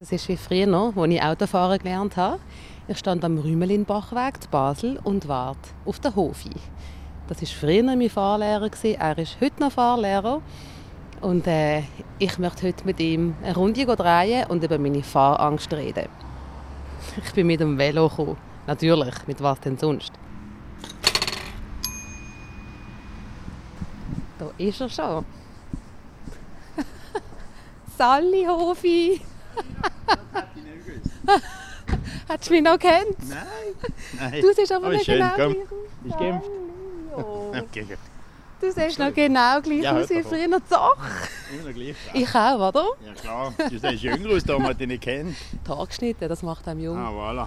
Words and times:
Das 0.00 0.12
ist 0.12 0.28
wie 0.28 0.36
früher, 0.36 0.92
als 0.94 1.10
ich 1.10 1.20
Autofahren 1.20 1.76
gelernt 1.76 2.16
habe. 2.16 2.38
Ich 2.86 2.98
stand 2.98 3.24
am 3.24 3.36
Rümelinbachweg 3.36 4.40
zu 4.40 4.48
Basel 4.48 5.00
und 5.02 5.26
warte 5.26 5.70
auf 5.84 5.98
den 5.98 6.14
Hofi. 6.14 6.52
Das 7.26 7.40
war 7.40 7.48
früher 7.48 7.82
mein 7.82 8.08
Fahrlehrer. 8.08 8.70
Er 8.96 9.18
ist 9.18 9.40
heute 9.40 9.60
noch 9.60 9.72
Fahrlehrer. 9.72 10.40
Und 11.20 11.48
äh, 11.48 11.82
ich 12.20 12.38
möchte 12.38 12.68
heute 12.68 12.84
mit 12.84 13.00
ihm 13.00 13.34
eine 13.42 13.56
Runde 13.56 13.84
drehen 13.84 14.46
und 14.46 14.62
über 14.62 14.78
meine 14.78 15.02
Fahrangst 15.02 15.72
reden. 15.72 16.08
Ich 17.24 17.32
bin 17.32 17.48
mit 17.48 17.58
dem 17.58 17.76
Velo 17.76 18.08
gekommen. 18.08 18.36
Natürlich, 18.68 19.26
mit 19.26 19.42
was 19.42 19.58
denn 19.62 19.78
sonst? 19.78 20.12
Da 24.38 24.48
ist 24.58 24.80
er 24.80 24.88
schon. 24.88 25.24
Sally 27.98 28.44
Hofi! 28.46 29.20
Hättest 32.28 32.50
du 32.50 32.54
mich 32.54 32.62
noch 32.62 32.78
kennt? 32.78 33.16
Nein. 33.28 33.38
Nein. 34.18 34.40
Du 34.42 34.52
siehst 34.54 34.72
aber 34.72 34.86
Aber 34.86 34.94
nicht 34.94 35.04
schön, 35.06 35.18
genau 35.18 35.30
komm. 35.36 35.52
gleich 35.52 35.62
aus. 35.62 35.68
Bist 36.02 36.18
geimpft? 36.18 36.48
Sally. 37.16 37.60
Okay, 37.62 37.82
gut. 37.82 37.98
Du 38.60 38.72
siehst 38.72 38.98
noch 38.98 39.14
genau 39.14 39.60
gleich 39.60 39.82
Ja, 39.82 39.96
aus 39.96 40.10
wie 40.10 40.22
früher. 40.22 40.48
Doch! 40.68 40.96
Immer 41.52 41.68
noch 41.68 41.74
gleich. 41.74 41.94
Ich 42.12 42.34
auch, 42.34 42.68
oder? 42.68 42.84
Ja 43.06 43.12
klar, 43.14 43.54
du 43.56 43.78
siehst 43.78 44.02
jünger 44.02 44.30
aus, 44.34 44.42
da 44.44 44.58
man 44.58 44.76
dich 44.76 44.88
nicht 44.88 45.02
kennt. 45.02 45.36
Geschnitten, 45.88 46.28
das 46.28 46.42
macht 46.42 46.66
einem 46.68 46.80
jung. 46.80 46.96
Ah, 46.98 47.10
voilà. 47.10 47.46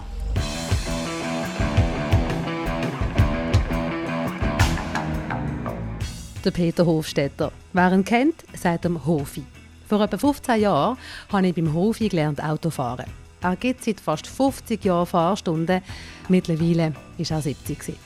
Der 6.44 6.50
Peter 6.50 6.84
Hofstetter. 6.84 7.52
Wer 7.72 7.92
ihn 7.92 8.04
kennt, 8.04 8.44
sagt 8.54 8.84
ihm 8.84 9.04
Hofi. 9.06 9.44
Vor 9.92 10.00
etwa 10.00 10.16
15 10.16 10.58
Jahren 10.58 10.96
habe 11.30 11.46
ich 11.46 11.54
beim 11.54 11.74
Hofi 11.74 12.08
gelernt 12.08 12.42
Autofahren. 12.42 13.04
Er 13.42 13.56
gibt 13.56 13.84
seit 13.84 14.00
fast 14.00 14.26
50 14.26 14.82
Jahren 14.82 15.04
Fahrstunden. 15.04 15.82
Mittlerweile 16.30 16.94
ist 17.18 17.30
er 17.30 17.42
70. 17.42 17.78
gewesen. 17.78 17.98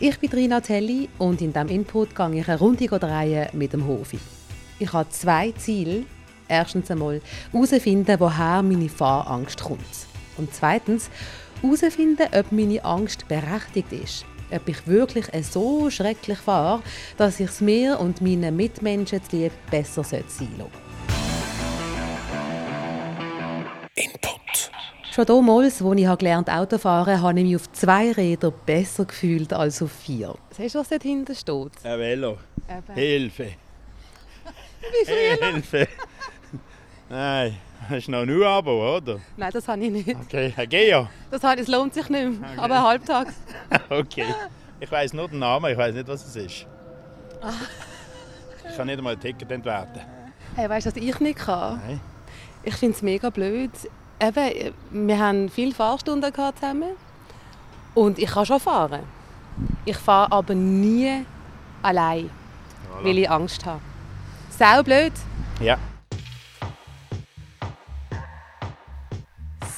Ich 0.00 0.18
bin 0.18 0.30
Rina 0.30 0.62
Telli 0.62 1.10
und 1.18 1.42
in 1.42 1.52
diesem 1.52 1.68
Input 1.68 2.16
gehe 2.16 2.40
ich 2.40 2.48
eine 2.48 2.58
Runde 2.58 2.86
drehen 2.86 3.48
mit 3.52 3.74
dem 3.74 3.86
Hofi. 3.86 4.18
Ich 4.78 4.90
habe 4.94 5.10
zwei 5.10 5.52
Ziele. 5.52 6.04
Erstens 6.48 6.90
einmal 6.90 7.20
herausfinden, 7.52 8.18
woher 8.18 8.62
meine 8.62 8.88
Fahrangst 8.88 9.62
kommt. 9.62 9.80
Und 10.38 10.54
zweitens 10.54 11.10
herausfinden, 11.60 12.26
ob 12.34 12.50
meine 12.52 12.82
Angst 12.86 13.28
berechtigt 13.28 13.92
ist. 13.92 14.24
Ob 14.50 14.66
ich 14.66 14.86
wirklich 14.86 15.26
so 15.44 15.90
schrecklich 15.90 16.38
fahre, 16.38 16.82
dass 17.18 17.38
ich 17.38 17.50
es 17.50 17.60
mir 17.60 18.00
und 18.00 18.22
meinen 18.22 18.56
Mitmenschen 18.56 19.22
zuliebe 19.22 19.52
besser 19.70 20.04
sein 20.04 20.24
sollte. 20.30 20.91
Input. 23.94 24.70
Schon 25.14 25.26
damals, 25.26 25.82
als 25.82 26.00
ich 26.00 26.18
gelernt 26.18 26.48
Autofahren 26.48 27.20
habe 27.20 27.38
ich 27.38 27.44
mich 27.44 27.56
auf 27.56 27.70
zwei 27.72 28.12
Rädern 28.12 28.54
besser 28.64 29.04
gefühlt 29.04 29.52
als 29.52 29.82
auf 29.82 29.92
vier. 29.92 30.34
Siehst 30.50 30.74
du, 30.74 30.78
was 30.78 30.88
dort 30.88 31.02
hinten 31.02 31.34
steht? 31.34 31.72
Ein 31.84 31.98
Velo. 31.98 32.38
Eben. 32.68 32.94
Hilfe. 32.94 33.48
Wie 34.80 35.04
früher? 35.04 35.52
Hilfe. 35.52 35.88
Nein, 37.10 37.56
das 37.90 37.98
ist 37.98 38.08
noch 38.08 38.24
nur 38.24 38.46
Abo, 38.46 38.96
oder? 38.96 39.20
Nein, 39.36 39.50
das 39.52 39.68
habe 39.68 39.84
ich 39.84 39.90
nicht. 39.90 40.08
Okay, 40.08 40.54
ein 40.56 40.68
Geo. 40.70 41.08
Das, 41.30 41.42
das 41.42 41.68
lohnt 41.68 41.92
sich 41.92 42.08
nicht 42.08 42.40
mehr. 42.40 42.48
Aber 42.56 42.76
ein 42.76 42.82
Halbtag. 42.82 43.28
Okay. 43.90 44.34
Ich 44.80 44.90
weiß 44.90 45.12
nur 45.12 45.28
den 45.28 45.38
Namen, 45.38 45.70
ich 45.70 45.78
weiß 45.78 45.94
nicht, 45.94 46.08
was 46.08 46.26
es 46.26 46.34
ist. 46.34 46.66
Ich 48.68 48.76
kann 48.76 48.86
nicht 48.86 48.98
einmal 48.98 49.12
ein 49.14 49.20
Ticket 49.20 49.50
entwerten. 49.50 50.00
Hey, 50.56 50.68
weißt 50.68 50.86
du, 50.86 50.90
was 50.90 50.96
ich 50.96 51.20
nicht 51.20 51.38
kann? 51.38 51.80
Nein. 51.86 52.00
Ich 52.64 52.74
finde 52.74 52.96
es 52.96 53.02
mega 53.02 53.30
blöd. 53.30 53.70
Eben, 54.20 54.74
wir 54.90 55.18
haben 55.18 55.48
viele 55.48 55.74
Fahrstunden 55.74 56.32
gehabt 56.32 56.60
zusammen. 56.60 56.92
Und 57.94 58.18
ich 58.18 58.30
kann 58.30 58.46
schon 58.46 58.60
fahren. 58.60 59.00
Ich 59.84 59.96
fahre 59.96 60.32
aber 60.32 60.54
nie 60.54 61.26
allein, 61.82 62.30
weil 63.02 63.18
ich 63.18 63.28
Angst 63.30 63.66
habe. 63.66 63.80
Sau 64.50 64.82
blöd. 64.82 65.12
Ja. 65.60 65.76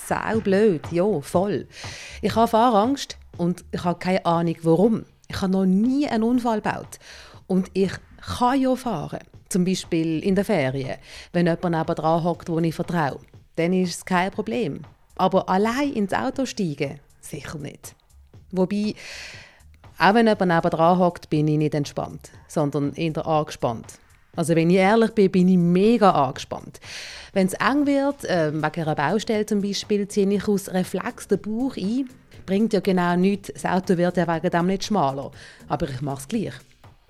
Sau 0.06 0.41
blöd, 0.41 0.83
ja, 0.93 1.21
voll. 1.23 1.67
Ich 2.21 2.37
habe 2.37 2.49
Fahrangst 2.49 3.17
und 3.39 3.65
ich 3.73 3.83
habe 3.83 3.99
keine 3.99 4.27
Ahnung, 4.27 4.56
warum. 4.62 5.05
Ich 5.28 5.41
habe 5.41 5.50
noch 5.50 5.65
nie 5.65 6.06
einen 6.06 6.23
Unfall 6.23 6.61
gebaut. 6.61 6.99
Und 7.47 7.71
ich 7.73 7.93
kann 8.39 8.61
ja 8.61 8.77
fahren. 8.77 9.21
Zum 9.54 9.65
Beispiel 9.65 10.19
in 10.25 10.34
den 10.34 10.44
Ferien, 10.44 10.97
wenn 11.32 11.47
jemand 11.47 11.62
nebenan 11.62 12.25
hockt, 12.25 12.48
wo 12.48 12.59
ich 12.59 12.75
vertraue. 12.75 13.20
Dann 13.54 13.72
ist 13.72 13.98
es 13.98 14.04
kein 14.04 14.32
Problem. 14.32 14.81
Aber 15.15 15.48
allein 15.48 15.92
ins 15.92 16.12
Auto 16.12 16.44
steigen, 16.44 16.98
sicher 17.20 17.56
nicht. 17.59 17.94
Wobei, 18.50 18.97
auch 19.97 20.14
wenn 20.14 20.26
jemand 20.26 20.50
nebenan 20.50 20.98
hockt, 20.98 21.31
bin 21.31 21.47
ich 21.47 21.59
nicht 21.59 21.75
entspannt, 21.76 22.32
sondern 22.48 22.94
eher 22.94 23.25
angespannt. 23.25 24.00
Also 24.34 24.56
wenn 24.56 24.70
ich 24.70 24.78
ehrlich 24.78 25.12
bin, 25.12 25.31
bin 25.31 25.47
ich 25.47 25.56
mega 25.56 26.10
angespannt. 26.10 26.81
Wenn 27.32 27.47
es 27.47 27.53
eng 27.53 27.87
wird, 27.87 28.25
äh, 28.25 28.53
wegen 28.53 28.82
einer 28.82 28.97
Baustelle 28.97 29.47
zum 29.47 29.62
Beispiel, 29.62 30.09
ziehe 30.09 30.28
ich 30.34 30.48
aus 30.48 30.69
Reflex 30.69 31.28
den 31.28 31.41
Bauch 31.41 31.76
ein. 31.76 32.10
Bringt 32.44 32.72
ja 32.72 32.81
genau 32.81 33.14
nichts, 33.14 33.53
das 33.53 33.64
Auto 33.66 33.97
wird 33.98 34.16
ja 34.16 34.26
wegen 34.26 34.50
dem 34.50 34.66
nicht 34.66 34.82
schmaler. 34.82 35.31
Aber 35.69 35.88
ich 35.88 36.00
mache 36.00 36.22
es 36.22 36.26
gleich. 36.26 36.54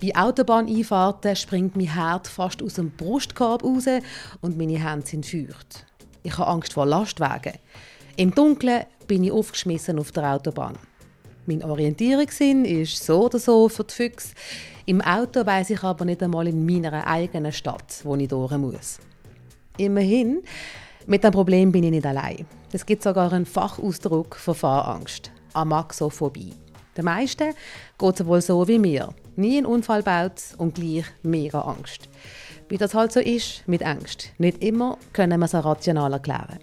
Bei 0.05 0.21
Autobahneinfahrten 0.21 1.35
springt 1.35 1.75
mein 1.75 1.87
Herz 1.87 2.29
fast 2.29 2.61
aus 2.61 2.75
dem 2.75 2.91
Brustkorb 2.91 3.63
raus 3.63 3.85
und 4.41 4.57
meine 4.57 4.77
Hände 4.77 5.07
sind 5.07 5.25
feucht. 5.25 5.85
Ich 6.21 6.37
habe 6.37 6.47
Angst 6.51 6.73
vor 6.73 6.85
Lastwagen. 6.85 7.53
Im 8.15 8.35
Dunkeln 8.35 8.83
bin 9.07 9.23
ich 9.23 9.31
aufgeschmissen 9.31 9.97
auf 9.97 10.11
der 10.11 10.35
Autobahn. 10.35 10.77
Mein 11.47 11.63
Orientierungssinn 11.63 12.65
ist 12.65 13.03
so 13.03 13.25
oder 13.25 13.39
so 13.39 13.67
für 13.67 13.83
die 13.83 13.93
Füchse. 13.93 14.35
Im 14.85 15.01
Auto 15.01 15.43
weiß 15.43 15.71
ich 15.71 15.81
aber 15.81 16.05
nicht 16.05 16.21
einmal 16.21 16.47
in 16.47 16.65
meiner 16.65 17.07
eigenen 17.07 17.51
Stadt, 17.51 18.01
wo 18.03 18.15
ich 18.15 18.27
durch 18.27 18.55
muss. 18.57 18.99
Immerhin, 19.77 20.43
mit 21.07 21.23
dem 21.23 21.31
Problem 21.31 21.71
bin 21.71 21.83
ich 21.83 21.91
nicht 21.91 22.05
allein. 22.05 22.45
Es 22.71 22.85
gibt 22.85 23.01
sogar 23.01 23.33
einen 23.33 23.47
Fachausdruck 23.47 24.35
für 24.35 24.53
Fahrangst, 24.53 25.31
Amaxophobie. 25.53 26.53
Den 26.95 27.05
meisten 27.05 27.53
geht 27.97 28.19
es 28.19 28.25
wohl 28.25 28.41
so 28.41 28.67
wie 28.67 28.77
mir. 28.77 29.15
Nie 29.35 29.57
einen 29.57 29.65
Unfall 29.65 30.01
baut 30.01 30.41
und 30.57 30.75
gleich 30.75 31.05
mega 31.23 31.61
Angst. 31.61 32.09
Wie 32.69 32.77
das 32.77 32.93
halt 32.93 33.11
so 33.11 33.19
ist 33.19 33.67
mit 33.67 33.83
Angst. 33.83 34.29
Nicht 34.37 34.63
immer 34.63 34.97
können 35.13 35.39
wir 35.39 35.45
es 35.45 35.53
rational 35.53 36.13
erklären. 36.13 36.59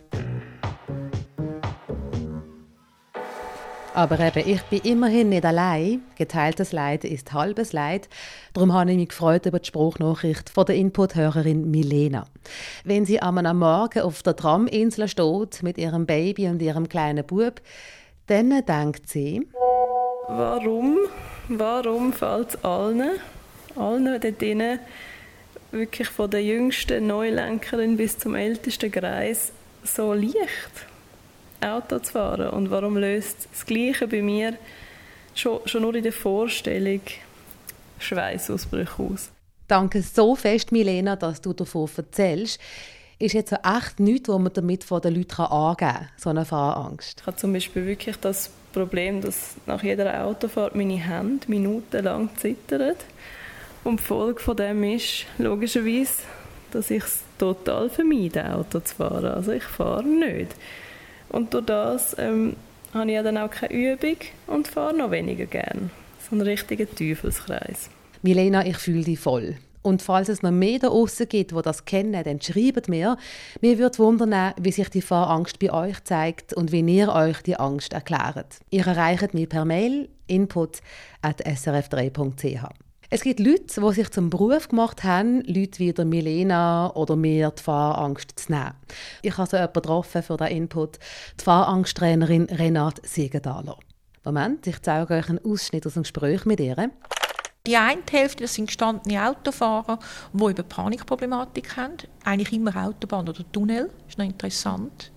Aber 3.94 4.18
eben, 4.20 4.48
ich 4.48 4.62
bin 4.62 4.80
immerhin 4.80 5.28
nicht 5.28 5.44
allein. 5.44 6.00
Geteiltes 6.16 6.72
Leid 6.72 7.04
ist 7.04 7.34
halbes 7.34 7.74
Leid. 7.74 8.08
Darum 8.54 8.72
habe 8.72 8.90
ich 8.90 8.96
mich 8.96 9.10
gefreut 9.10 9.44
über 9.44 9.58
die 9.58 9.66
Spruchnachricht 9.66 10.48
von 10.48 10.64
der 10.64 10.76
Input-Hörerin 10.76 11.70
Milena. 11.70 12.24
Wenn 12.84 13.04
sie 13.04 13.20
am 13.20 13.34
Morgen 13.58 14.00
auf 14.00 14.22
der 14.22 14.34
Traminsel 14.34 15.08
steht 15.08 15.62
mit 15.62 15.76
ihrem 15.76 16.06
Baby 16.06 16.48
und 16.48 16.62
ihrem 16.62 16.88
kleinen 16.88 17.26
Bub, 17.26 17.60
dann 18.28 18.64
denkt 18.64 19.10
sie, 19.10 19.46
Warum? 20.28 20.96
Warum 21.48 22.12
fällt 22.12 22.50
es 22.50 22.64
allen, 22.64 23.18
allen 23.76 24.04
dort 24.04 24.40
drinnen, 24.40 24.78
wirklich 25.70 26.08
von 26.08 26.30
der 26.30 26.42
jüngsten 26.42 27.06
Neulenkerin 27.06 27.96
bis 27.96 28.18
zum 28.18 28.34
ältesten 28.34 28.90
Greis, 28.90 29.52
so 29.84 30.12
leicht, 30.12 30.86
Auto 31.60 31.98
zu 31.98 32.12
fahren? 32.12 32.50
Und 32.50 32.70
warum 32.70 32.96
löst 32.96 33.48
das 33.50 33.66
Gleiche 33.66 34.06
bei 34.06 34.22
mir 34.22 34.56
schon, 35.34 35.60
schon 35.66 35.82
nur 35.82 35.94
in 35.94 36.02
der 36.02 36.12
Vorstellung 36.12 37.00
Schweißausbrüche 37.98 39.02
aus? 39.02 39.30
danke 39.72 40.02
so 40.02 40.36
fest, 40.36 40.70
Milena, 40.70 41.16
dass 41.16 41.40
du 41.40 41.54
davon 41.54 41.88
erzählst. 41.96 42.60
Ist 43.18 43.32
jetzt 43.32 43.50
so 43.50 43.56
echt 43.56 44.00
nichts, 44.00 44.28
was 44.28 44.38
man 44.38 44.52
damit 44.52 44.84
von 44.84 45.00
den 45.00 45.14
Leuten 45.14 45.42
angeben 45.42 45.76
kann, 45.76 46.08
so 46.18 46.28
eine 46.28 46.44
Fahrangst. 46.44 47.20
Ich 47.20 47.26
habe 47.26 47.36
zum 47.36 47.52
Beispiel 47.54 47.86
wirklich 47.86 48.16
das 48.16 48.50
Problem, 48.72 49.20
dass 49.20 49.54
nach 49.66 49.82
jeder 49.82 50.24
Autofahrt 50.24 50.74
meine 50.74 50.98
Hände 50.98 51.46
minutenlang 51.48 52.30
zittern. 52.36 52.94
Und 53.84 54.00
die 54.00 54.04
Folge 54.04 54.40
von 54.40 54.56
dem 54.56 54.82
ist 54.84 55.26
logischerweise, 55.38 56.22
dass 56.70 56.90
ich 56.90 57.02
es 57.02 57.22
total 57.38 57.90
vermeide, 57.90 58.54
Auto 58.54 58.80
zu 58.80 58.94
fahren. 58.94 59.26
Also 59.26 59.52
ich 59.52 59.64
fahre 59.64 60.04
nicht. 60.04 60.54
Und 61.28 61.52
durch 61.54 61.66
das 61.66 62.16
ähm, 62.18 62.56
habe 62.94 63.10
ich 63.10 63.14
ja 63.14 63.22
dann 63.22 63.38
auch 63.38 63.50
keine 63.50 63.72
Übung 63.72 64.16
und 64.46 64.68
fahre 64.68 64.96
noch 64.96 65.10
weniger 65.10 65.46
gern. 65.46 65.90
So 66.28 66.32
einen 66.32 66.42
richtigen 66.42 66.88
Teufelskreis. 66.94 67.90
Milena, 68.22 68.64
ich 68.64 68.76
fühle 68.76 69.02
dich 69.02 69.18
voll. 69.18 69.56
Und 69.82 70.02
falls 70.02 70.28
es 70.28 70.42
noch 70.42 70.52
mehr 70.52 70.78
da 70.78 70.88
außen 70.88 71.28
gibt, 71.28 71.50
die 71.50 71.62
das 71.62 71.84
kennen, 71.84 72.24
dann 72.24 72.40
schreibt 72.40 72.88
mir. 72.88 73.16
Mir 73.60 73.78
würde 73.78 73.98
wundern, 73.98 74.54
wie 74.60 74.72
sich 74.72 74.88
die 74.88 75.02
Fahrangst 75.02 75.58
bei 75.58 75.72
euch 75.72 76.02
zeigt 76.04 76.54
und 76.54 76.72
wie 76.72 76.80
ihr 76.80 77.12
euch 77.12 77.42
die 77.42 77.56
Angst 77.56 77.92
erklärt. 77.92 78.60
Ihr 78.70 78.86
erreicht 78.86 79.34
mich 79.34 79.48
per 79.48 79.64
Mail 79.64 80.08
input.srf3.ch. 80.28 82.68
Es 83.14 83.24
gibt 83.24 83.40
Leute, 83.40 83.78
die 83.78 83.92
sich 83.92 84.10
zum 84.10 84.30
Beruf 84.30 84.68
gemacht 84.68 85.04
haben, 85.04 85.42
Leute 85.42 85.80
wie 85.80 85.92
der 85.92 86.06
Milena 86.06 86.90
oder 86.94 87.14
mir 87.14 87.50
die 87.50 87.62
Fahrangst 87.62 88.38
zu 88.38 88.52
nehmen. 88.52 88.72
Ich 89.20 89.36
habe 89.36 89.50
so 89.50 89.58
jemanden 89.58 89.74
getroffen 89.74 90.22
für 90.22 90.38
diesen 90.38 90.56
Input, 90.56 90.98
die 91.38 91.44
Fahrangsttreinerin 91.44 92.44
Renate 92.44 93.02
Siegenthaler. 93.04 93.76
Moment, 94.24 94.66
ich 94.66 94.80
zeige 94.80 95.12
euch 95.12 95.28
einen 95.28 95.44
Ausschnitt 95.44 95.86
aus 95.86 95.96
einem 95.96 96.04
Gespräch 96.04 96.46
mit 96.46 96.60
ihr. 96.60 96.90
Die 97.64 97.76
eine 97.76 98.02
Hälfte 98.10 98.42
das 98.42 98.54
sind 98.54 98.66
gestandene 98.66 99.24
Autofahrer, 99.24 100.00
die 100.32 100.44
eben 100.44 100.68
Panikproblematik 100.68 101.76
haben. 101.76 101.96
Eigentlich 102.24 102.52
immer 102.52 102.74
Autobahn 102.74 103.28
oder 103.28 103.44
Tunnel, 103.52 103.88
ist 104.08 104.18
noch 104.18 104.24
interessant. 104.24 105.12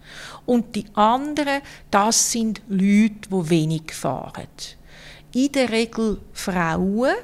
Und 0.45 0.75
die 0.75 0.86
anderen, 0.94 1.62
das 1.89 2.31
sind 2.31 2.62
Leute, 2.68 3.30
die 3.31 3.50
wenig 3.50 3.92
fahren. 3.95 4.47
In 5.33 5.51
der 5.53 5.71
Regel 5.71 6.21
Frauen, 6.33 7.15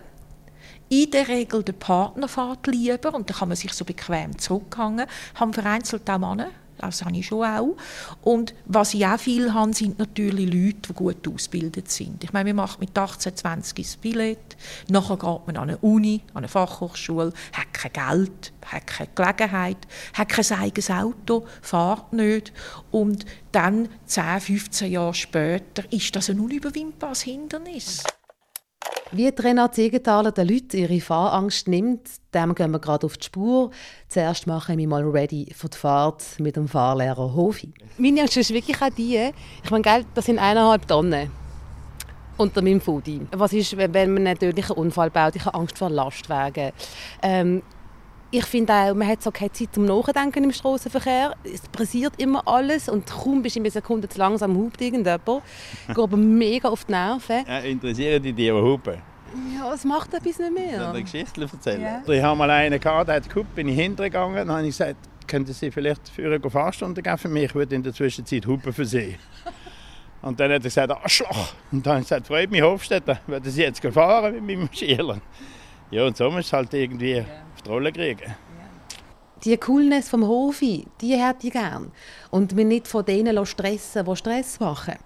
in 0.90 1.12
der 1.12 1.28
Regel 1.28 1.62
der 1.62 1.74
Partner 1.74 2.28
fährt 2.28 2.66
lieber 2.66 3.14
und 3.14 3.30
da 3.30 3.36
kann 3.36 3.50
man 3.50 3.56
sich 3.56 3.74
so 3.74 3.86
bequem 3.86 4.40
zurückhängen. 4.40 5.06
Haben 5.36 5.54
vereinzelt 5.54 6.10
auch 6.10 6.18
Männer, 6.18 6.50
das 6.82 7.04
habe 7.04 7.16
ich 7.16 7.26
schon 7.26 7.46
auch. 7.46 7.76
Und 8.22 8.54
was 8.66 8.94
ich 8.94 9.06
auch 9.06 9.20
viel 9.20 9.54
habe, 9.54 9.74
sind 9.74 10.00
natürlich 10.00 10.46
Leute, 10.46 10.90
die 10.90 10.94
gut 10.94 11.28
ausgebildet 11.28 11.90
sind. 11.92 12.24
Ich 12.24 12.34
meine, 12.34 12.48
wir 12.48 12.54
machen 12.54 12.78
mit 12.80 12.98
18, 12.98 13.36
20 13.36 13.86
das 13.86 13.98
Billett, 13.98 14.58
nachher 14.90 15.18
geht 15.18 15.48
man 15.48 15.58
an 15.58 15.70
eine 15.70 15.78
Uni, 15.78 16.22
an 16.34 16.40
eine 16.40 16.48
Fachhochschule, 16.48 17.34
hat 17.54 17.74
kein 17.74 17.94
Geld, 17.94 18.54
hat 18.66 18.88
keine 18.88 19.10
Gelegenheit, 19.14 19.78
hat 20.14 20.30
kein 20.30 20.60
eigenes 20.60 20.90
Auto, 20.90 21.46
fährt 21.62 22.14
nicht. 22.14 22.54
Und 22.92 23.26
dann, 23.52 23.90
10, 24.06 24.42
15 24.42 24.92
Jahre 24.92 25.14
später, 25.14 25.84
ist 25.92 26.16
das 26.16 26.30
ein 26.30 26.40
unüberwindbares 26.40 27.22
Hindernis. 27.22 28.04
Wie 29.14 29.28
Renate 29.28 29.76
Siegenthaler 29.76 30.32
den 30.32 30.48
Leuten 30.48 30.78
ihre 30.78 31.02
Fahrangst 31.02 31.68
nimmt, 31.68 32.08
dem 32.34 32.56
gehen 32.56 32.72
wir 32.72 32.80
gerade 32.80 33.06
auf 33.06 33.18
die 33.18 33.26
Spur. 33.26 33.72
Zuerst 34.08 34.48
mache 34.48 34.72
ich 34.72 34.78
mich 34.78 34.88
mal 34.88 35.04
ready 35.04 35.52
für 35.54 35.68
die 35.68 35.78
Fahrt 35.78 36.24
mit 36.40 36.56
dem 36.56 36.70
Fahrlehrer 36.70 37.36
Hofi. 37.36 37.74
Meine 37.98 38.22
Angst 38.22 38.38
ist 38.38 38.54
wirklich 38.54 38.82
auch 38.82 38.90
die, 38.90 39.32
ich 39.64 39.70
meine, 39.70 40.06
das 40.14 40.26
sind 40.26 40.40
eineinhalb 40.40 40.88
Tonnen 40.88 41.30
unter 42.38 42.62
meinem 42.62 42.80
Foodie. 42.80 43.22
Was 43.32 43.52
ist, 43.52 43.76
wenn 43.76 43.92
man 44.14 44.28
einen 44.28 44.40
tödlichen 44.40 44.78
Unfall 44.78 45.10
baut? 45.10 45.36
Ich 45.36 45.46
habe 45.46 45.58
Angst 45.58 45.78
vor 45.78 45.90
Lastwagen. 45.90 46.72
Ähm, 47.22 47.62
ich 48.32 48.46
finde 48.46 48.74
auch, 48.74 48.94
man 48.94 49.08
hat 49.08 49.22
so 49.22 49.30
keine 49.30 49.52
Zeit 49.52 49.74
zum 49.74 49.86
Nachdenken 49.86 50.46
im 50.46 50.52
Straßenverkehr. 50.52 51.36
Es 51.44 51.62
passiert 51.62 52.14
immer 52.18 52.48
alles 52.48 52.88
und 52.88 53.06
kaum 53.06 53.42
bist 53.42 53.56
du 53.56 53.60
in 53.60 53.66
einer 53.66 53.72
Sekunde 53.72 54.08
zu 54.08 54.18
langsam, 54.18 54.56
hupt 54.56 54.82
irgendjemand. 54.82 55.22
Ich 55.88 55.96
gehe 55.96 56.04
aber 56.04 56.18
mega 56.18 56.70
auf 56.70 56.86
die 56.86 56.94
Nerven. 56.94 57.46
Ja, 57.46 57.60
interessieren 57.60 58.24
die, 58.24 58.32
die 58.32 58.52
hupen? 58.52 58.96
Ja, 59.58 59.74
es 59.74 59.84
macht 59.84 60.14
etwas 60.14 60.40
nicht 60.40 60.54
mehr. 60.54 60.74
Ich 60.74 60.80
eine 60.80 61.02
Geschichte 61.04 61.42
erzählen? 61.42 61.82
Ja. 61.82 62.02
Ich 62.14 62.22
habe 62.22 62.38
mal 62.38 62.50
einen 62.50 62.80
gehabt, 62.80 63.10
der 63.10 63.16
hat 63.16 63.30
gehupt, 63.30 63.54
bin 63.56 63.68
ich 63.68 63.76
hintergegangen. 63.76 64.36
Dann 64.48 64.52
habe 64.52 64.62
ich 64.68 64.78
gesagt, 64.78 64.98
könnten 65.28 65.54
Sie 65.54 65.72
vielleicht 65.72 66.08
für 66.10 66.34
eine 66.34 66.50
Fahrstunde 66.50 67.02
geben 67.02 67.18
für 67.18 67.30
mich? 67.30 67.44
Ich 67.46 67.56
würde 67.56 67.76
in 67.76 67.84
der 67.84 67.94
Zwischenzeit 67.94 68.46
hupen 68.46 68.74
für 68.74 68.86
Sie. 68.86 69.18
Und 70.22 70.40
dann 70.40 70.52
hat 70.52 70.60
er 70.60 70.64
gesagt, 70.64 70.92
Arschloch. 70.92 71.54
Und 71.72 71.86
dann 71.86 71.94
habe 71.94 72.02
ich 72.02 72.08
gesagt, 72.08 72.28
freut 72.28 72.52
mich 72.52 72.62
Hofstetter, 72.62 73.20
würden 73.28 73.52
Sie 73.52 73.62
jetzt 73.62 73.82
fahren 73.86 74.34
mit 74.34 74.44
meinem 74.46 74.70
Schüler? 74.72 75.20
Ja, 75.90 76.06
und 76.06 76.16
so 76.16 76.32
muss 76.32 76.46
es 76.46 76.54
halt 76.54 76.74
irgendwie 76.74 77.26
auf 77.62 77.64
die 77.64 77.70
Rolle 77.70 77.92
kriegen. 77.92 78.36
Die 79.44 79.58
Coolness 79.58 80.10
vom 80.10 80.28
Hofi, 80.28 80.86
die 81.00 81.16
hätte 81.16 81.48
ich 81.48 81.54
gern. 81.54 81.92
Und 82.30 82.54
mich 82.54 82.66
nicht 82.66 82.88
von 82.88 83.06
denen 83.06 83.44
stressen 83.46 84.06
die 84.06 84.16
Stress 84.16 84.60
machen. 84.60 85.00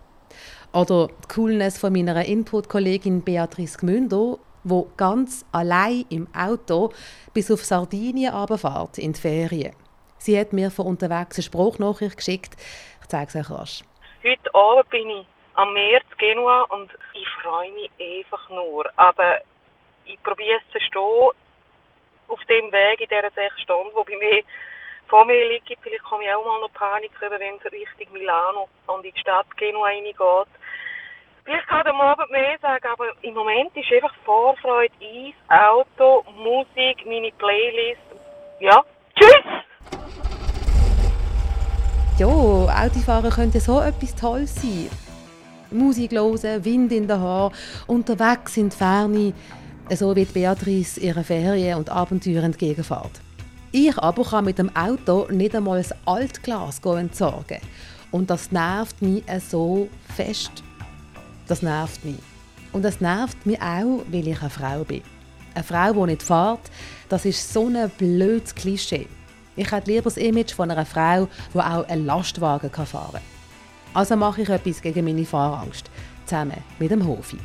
Oder 0.74 1.07
die 1.07 1.34
Coolness 1.34 1.78
von 1.78 1.94
meiner 1.94 2.25
Input-Kollegin 2.25 3.24
Beatrice 3.24 3.78
Gmünder, 3.78 4.38
wo 4.63 4.90
ganz 4.98 5.46
allein 5.54 6.06
im 6.10 6.28
Auto 6.36 6.92
bis 7.34 7.50
auf 7.50 7.63
Sardinien 7.63 8.34
runterfährt, 8.34 8.98
in 8.98 9.13
die 9.13 9.22
Ferien. 9.22 9.74
Sie 10.18 10.38
hat 10.38 10.51
mir 10.51 10.69
von 10.72 10.88
unterwegs 10.88 11.38
eine 11.38 11.44
Spruchnachricht 11.44 12.18
geschickt. 12.18 12.56
Ich 13.01 13.08
zeige 13.08 13.28
es 13.28 13.36
euch 13.36 13.50
rasch. 13.50 13.84
Heute 14.24 14.54
Abend 14.56 14.90
bin 14.90 15.10
ich 15.10 15.25
am 15.54 15.74
Meer 15.74 16.01
zu 16.10 16.18
Genua 16.18 16.63
und 16.63 16.92
ich 17.13 17.28
freue 17.42 17.72
mich 17.72 17.92
einfach 18.00 18.50
nur. 18.50 18.90
Aber 18.98 19.40
ich 20.06 20.22
probiere 20.24 20.58
es 20.58 20.66
zu 20.74 20.80
verstehen, 20.80 21.31
auf 22.27 22.44
dem 22.45 22.72
Weg, 22.72 23.01
in 23.01 23.07
dieser 23.10 23.31
sechs 23.31 23.62
Stunden, 23.62 23.92
wo 23.94 24.04
bei 24.04 24.18
mir 24.18 24.44
vor 25.07 25.25
mir 25.25 25.48
liegt, 25.50 25.68
vielleicht 25.81 26.04
komme 26.04 26.24
ich 26.24 26.33
auch 26.33 26.44
mal 26.45 26.60
noch 26.60 26.74
Panik 26.74 27.12
über, 27.22 27.39
wenn 27.39 27.56
es 27.56 27.72
Richtung 27.72 28.13
Milano 28.13 28.68
und 28.88 29.06
in 29.06 29.13
die 29.13 29.19
Stadt 29.19 29.45
Genua 29.57 29.88
reingeht. 29.88 30.16
Vielleicht 31.44 31.68
kann 31.68 31.86
am 31.86 32.01
Abend 32.01 32.31
mehr 32.31 32.57
sagen, 32.60 32.88
aber 32.92 33.06
im 33.22 33.33
Moment 33.36 33.75
ist 33.77 33.92
einfach 33.92 34.16
Vorfreude, 34.25 34.94
Eis, 35.00 35.36
Auto, 35.48 36.25
Musik, 36.38 37.06
meine 37.06 37.31
Playlist. 37.33 38.01
Ja, 38.60 38.83
tschüss! 39.16 39.66
Ja, 42.18 42.25
Autofahren 42.27 43.30
könnte 43.30 43.60
so 43.60 43.80
etwas 43.80 44.16
Tolles 44.16 44.56
sein. 44.56 44.89
Musik 45.69 46.13
hören, 46.13 46.66
Wind 46.66 46.92
in 46.92 47.07
den 47.07 47.19
Haaren, 47.19 47.54
unterwegs 47.88 48.57
in 48.57 48.69
die 48.69 48.75
Ferne, 48.75 49.33
so 49.94 50.16
wie 50.16 50.26
Beatrice 50.26 51.00
ihre 51.00 51.24
Ferien 51.24 51.78
und 51.78 51.90
Abenteuer 51.90 52.44
entgegenfährt. 52.44 53.22
Ich 53.72 53.98
aber 53.98 54.24
kann 54.24 54.46
mit 54.46 54.58
dem 54.58 54.76
Auto 54.76 55.28
nicht 55.30 55.56
einmal 55.56 55.78
das 55.78 55.94
Altglas 56.06 56.80
entsorgen. 56.80 57.60
Und 58.12 58.30
das 58.30 58.52
nervt 58.52 59.02
mich 59.02 59.24
so 59.50 59.90
fest. 60.16 60.64
Das 61.48 61.62
nervt 61.62 62.04
mich. 62.06 62.16
Und 62.72 62.84
das 62.84 63.02
nervt 63.02 63.46
mich 63.46 63.62
auch, 63.62 64.04
weil 64.10 64.28
ich 64.28 64.40
eine 64.40 64.50
Frau 64.50 64.84
bin. 64.84 65.02
Eine 65.54 65.64
Frau, 65.64 65.94
die 65.94 66.12
nicht 66.12 66.24
fährt, 66.24 66.72
das 67.10 67.26
ist 67.26 67.54
so 67.54 67.68
ein 67.68 67.90
blödes 67.98 68.56
Klischee. 68.56 69.08
Ich 69.56 69.72
hätte 69.72 69.92
lieber 69.92 70.04
das 70.04 70.18
Image 70.18 70.54
von 70.54 70.72
einer 70.72 70.86
Frau, 70.86 71.28
die 71.54 71.60
auch 71.60 71.88
einen 71.88 72.06
Lastwagen 72.06 72.70
fahren 72.70 73.12
kann. 73.14 73.22
Also 73.94 74.16
mache 74.16 74.42
ich 74.42 74.50
etwas 74.50 74.82
gegen 74.82 75.06
meine 75.06 75.26
Fahrangst. 75.26 75.90
Zusammen 76.26 76.58
mit 76.80 76.92
dem 76.92 77.06
Hofi. 77.08 77.38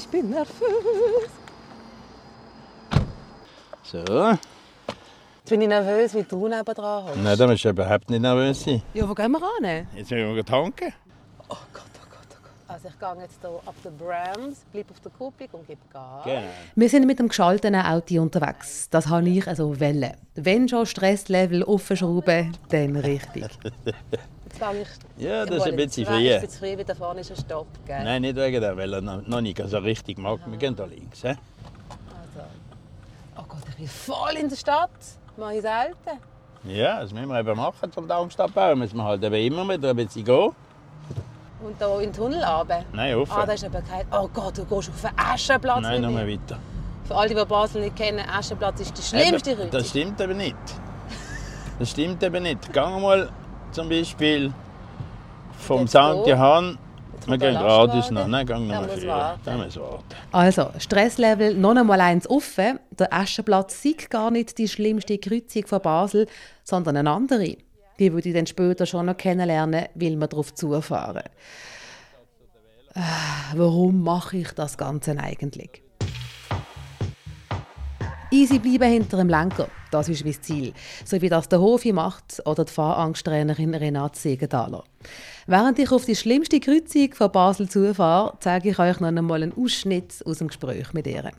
Ich 0.00 0.08
bin 0.08 0.30
nervös. 0.30 1.30
So. 3.82 3.98
Jetzt 3.98 5.50
bin 5.50 5.60
ich 5.60 5.68
nervös, 5.68 6.14
weil 6.14 6.24
du 6.24 6.48
nebendran 6.48 7.04
hast. 7.04 7.16
Nein, 7.16 7.36
da 7.36 7.46
musst 7.46 7.62
du 7.66 7.68
überhaupt 7.68 8.08
nicht 8.08 8.22
nervös 8.22 8.64
sein. 8.64 8.80
Ja, 8.94 9.06
wo 9.06 9.12
gehen 9.12 9.30
wir 9.30 9.42
ran? 9.42 9.86
Jetzt 9.94 10.10
müssen 10.10 10.34
wir 10.34 10.42
tanken. 10.42 10.94
Oh 11.50 11.56
Gott, 11.74 11.82
oh 11.84 12.06
Gott, 12.08 12.28
oh 12.30 12.36
Gott. 12.40 12.66
Also 12.66 12.88
ich 12.88 12.98
gehe 12.98 13.22
jetzt 13.22 13.40
hier 13.42 13.50
ab 13.50 13.74
der 13.84 13.90
Brams, 13.90 14.64
bleibe 14.72 14.90
auf 14.90 15.00
der 15.00 15.12
Kupplung 15.12 15.48
und 15.52 15.66
gebe 15.66 15.80
Gas. 15.92 16.24
Genau. 16.24 16.42
Wir 16.76 16.88
sind 16.88 17.06
mit 17.06 17.18
dem 17.18 17.28
geschalteten 17.28 17.74
Auto 17.74 18.22
unterwegs. 18.22 18.88
Das 18.88 19.06
habe 19.08 19.28
ich 19.28 19.46
also 19.46 19.78
wollen. 19.78 20.14
Wenn 20.34 20.66
schon 20.66 20.86
Stresslevel 20.86 21.62
aufschrauben, 21.62 22.56
dann 22.70 22.96
richtig. 22.96 23.50
Jetzt 24.50 24.58
gehe 24.58 24.82
ich 24.82 25.24
Ja, 25.24 25.46
das 25.46 25.56
ist 25.56 25.66
ein 25.66 25.76
bisschen. 25.76 26.06
Ein 26.06 26.22
bisschen 26.22 26.48
früh, 26.50 26.76
weil 26.76 26.84
da 26.84 26.94
vorne 26.94 27.20
ist 27.20 27.30
ein 27.30 27.36
Stopp. 27.36 27.68
Gell? 27.86 28.04
Nein, 28.04 28.22
nicht 28.22 28.36
wegen 28.36 28.60
der, 28.60 28.76
weil 28.76 28.92
er 28.92 29.00
noch 29.00 29.40
nicht 29.40 29.62
so 29.66 29.78
richtig 29.78 30.18
mag. 30.18 30.40
Wir 30.46 30.58
gehen 30.58 30.74
da 30.76 30.84
links. 30.84 31.22
He? 31.22 31.28
Also. 31.28 31.38
Oh 33.36 33.44
Gott, 33.48 33.62
ich 33.68 33.76
bin 33.76 33.88
voll 33.88 34.36
in 34.40 34.48
der 34.48 34.56
Stadt. 34.56 34.90
Mache 35.36 35.54
ich 35.54 35.62
selten. 35.62 36.20
Ja, 36.64 37.00
das 37.00 37.12
müssen 37.12 37.28
wir 37.28 37.40
eben 37.40 37.56
machen 37.56 37.90
zum 37.92 38.06
Darmstadtbau. 38.06 38.76
Müssen 38.76 38.96
wir 38.96 39.04
halt 39.04 39.22
eben 39.22 39.34
immer 39.34 39.68
wieder 39.72 39.90
ein 39.90 39.96
bisschen 39.96 40.24
gehen. 40.24 40.50
Und 41.62 41.78
da 41.78 41.94
in 41.96 42.04
den 42.04 42.12
Tunnel 42.12 42.42
runter. 42.42 42.84
Nein, 42.92 43.14
offen. 43.14 43.32
Ah, 43.36 43.46
da 43.46 43.52
ist 43.52 43.64
aber 43.64 43.82
kein... 43.82 44.06
Oh 44.10 44.28
Gott, 44.32 44.56
du 44.58 44.64
gehst 44.64 44.90
auf 44.90 45.00
den 45.00 45.10
Aschenplatz. 45.18 45.82
Nein, 45.82 46.00
nur 46.02 46.14
weiter. 46.14 46.58
Für 47.04 47.16
alle, 47.16 47.34
die 47.34 47.44
Basel 47.44 47.82
nicht 47.82 47.96
kennen, 47.96 48.24
Aschenplatz 48.28 48.80
ist 48.80 48.96
die 48.96 49.02
schlimmste 49.02 49.50
Eben, 49.50 49.62
Route. 49.62 49.76
Das 49.76 49.88
stimmt 49.88 50.20
eben 50.20 50.36
nicht. 50.36 50.56
Das 51.78 51.90
stimmt 51.90 52.22
eben 52.22 52.42
nicht. 52.42 52.72
Gehen 52.72 53.02
mal 53.02 53.30
zum 53.72 53.88
Beispiel 53.88 54.52
vom 55.58 55.82
Jetzt 55.82 55.90
St. 55.90 56.26
Johann. 56.26 56.78
Wir 57.26 57.38
gehen 57.38 57.54
Lastwagen. 57.54 58.14
noch. 58.14 58.26
Nein, 58.26 58.46
gehen 58.46 58.66
noch 58.66 58.74
mal 58.74 58.86
muss 58.86 58.94
früher. 58.94 59.08
warten. 59.08 60.10
Also, 60.32 60.70
Stresslevel 60.78 61.54
noch 61.54 61.76
einmal 61.76 62.00
eins 62.00 62.28
offen. 62.28 62.80
Der 62.98 63.12
Aschenplatz 63.12 63.82
sei 63.82 63.94
gar 64.08 64.30
nicht 64.30 64.56
die 64.58 64.68
schlimmste 64.68 65.18
Kreuzung 65.18 65.66
von 65.66 65.82
Basel, 65.82 66.26
sondern 66.64 66.96
eine 66.96 67.10
andere. 67.10 67.56
Die 67.98 68.12
würde 68.12 68.30
ich 68.30 68.34
dann 68.34 68.46
später 68.46 68.86
schon 68.86 69.06
noch 69.06 69.16
kennenlernen, 69.16 69.86
weil 69.94 70.16
wir 70.16 70.26
darauf 70.26 70.54
zufahren. 70.54 71.24
Äh, 72.94 73.00
warum 73.54 74.02
mache 74.02 74.38
ich 74.38 74.52
das 74.52 74.78
Ganze 74.78 75.16
eigentlich? 75.18 75.82
Easy 78.32 78.60
bleiben 78.60 78.88
hinter 78.88 79.16
dem 79.16 79.28
Lenker, 79.28 79.66
das 79.90 80.08
ist 80.08 80.24
mein 80.24 80.40
Ziel. 80.40 80.72
So 81.04 81.20
wie 81.20 81.28
das 81.28 81.48
der 81.48 81.60
Hofi 81.60 81.92
macht 81.92 82.40
oder 82.44 82.64
die 82.64 82.72
Fahrangsttrainerin 82.72 83.74
Renate 83.74 84.16
Siegenthaler. 84.16 84.84
Während 85.48 85.80
ich 85.80 85.90
auf 85.90 86.04
die 86.04 86.14
schlimmste 86.14 86.60
Kreuzung 86.60 87.12
von 87.12 87.32
Basel 87.32 87.68
zufahre, 87.68 88.34
zeige 88.38 88.70
ich 88.70 88.78
euch 88.78 89.00
noch 89.00 89.08
einmal 89.08 89.42
einen 89.42 89.52
Ausschnitt 89.56 90.22
aus 90.24 90.38
dem 90.38 90.46
Gespräch 90.46 90.92
mit 90.92 91.08
ihr. 91.08 91.32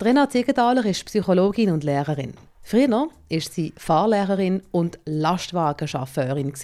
Renate 0.00 0.38
Siegenthaler 0.38 0.86
ist 0.86 1.04
Psychologin 1.04 1.70
und 1.70 1.84
Lehrerin. 1.84 2.32
Früher 2.62 2.88
war 2.88 3.08
sie 3.28 3.74
Fahrlehrerin 3.76 4.62
und 4.70 4.98
Lastwagenchauffeurin. 5.04 6.54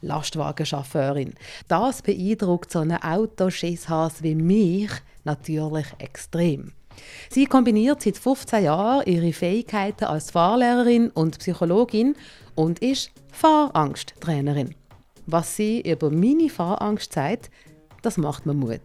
Lastwagenchauffeurin. 0.00 1.34
Das 1.66 2.02
beeindruckt 2.02 2.70
so 2.70 2.78
einen 2.78 3.02
Autoschisshas 3.02 4.22
wie 4.22 4.36
mich 4.36 4.90
natürlich 5.24 5.86
extrem. 5.98 6.72
Sie 7.30 7.46
kombiniert 7.46 8.02
seit 8.02 8.16
15 8.16 8.64
Jahren 8.64 9.06
ihre 9.06 9.32
Fähigkeiten 9.32 10.04
als 10.04 10.30
Fahrlehrerin 10.30 11.10
und 11.10 11.38
Psychologin 11.38 12.16
und 12.54 12.80
ist 12.80 13.10
Fahrangsttrainerin. 13.32 14.74
Was 15.26 15.56
sie 15.56 15.80
über 15.80 16.10
meine 16.10 16.48
Fahrangst 16.48 17.12
sagt, 17.12 17.50
das 18.02 18.16
macht 18.16 18.46
mir 18.46 18.54
Mut. 18.54 18.80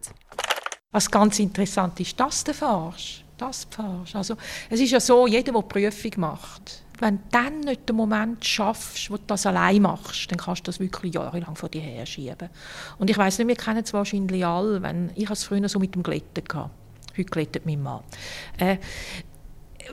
Was 0.92 1.10
ganz 1.10 1.38
interessant 1.38 1.98
ist, 2.00 2.18
dass 2.18 2.44
du 2.44 2.54
fahrst. 2.54 3.24
Das 3.36 3.66
fahrst. 3.68 4.16
Also, 4.16 4.36
es 4.70 4.80
ist 4.80 4.92
ja 4.92 5.00
so, 5.00 5.26
jeder, 5.26 5.52
der 5.52 5.60
die 5.60 5.68
Prüfung 5.68 6.12
macht, 6.16 6.84
wenn 7.00 7.18
du 7.18 7.22
dann 7.30 7.60
nicht 7.60 7.88
den 7.88 7.96
Moment 7.96 8.44
schaffst, 8.44 9.10
wo 9.10 9.16
du 9.16 9.22
das 9.26 9.44
allein 9.44 9.82
machst, 9.82 10.30
dann 10.30 10.38
kannst 10.38 10.66
du 10.66 10.70
das 10.70 10.80
wirklich 10.80 11.14
jahrelang 11.14 11.54
vor 11.54 11.68
dir 11.68 11.82
her 11.82 12.06
schieben. 12.06 12.48
Und 12.98 13.10
ich 13.10 13.18
weiß 13.18 13.38
nicht, 13.38 13.48
wir 13.48 13.56
kennen 13.56 13.82
es 13.84 13.92
wahrscheinlich 13.92 14.44
alle, 14.46 14.80
wenn 14.82 15.10
ich 15.14 15.28
es 15.28 15.44
früher 15.44 15.68
so 15.68 15.78
mit 15.78 15.94
dem 15.94 16.02
Glätten 16.02 16.44
hatte. 16.54 16.70
Glättet 17.24 17.66
mein 17.66 17.82
Mann. 17.82 18.02
Äh, 18.58 18.78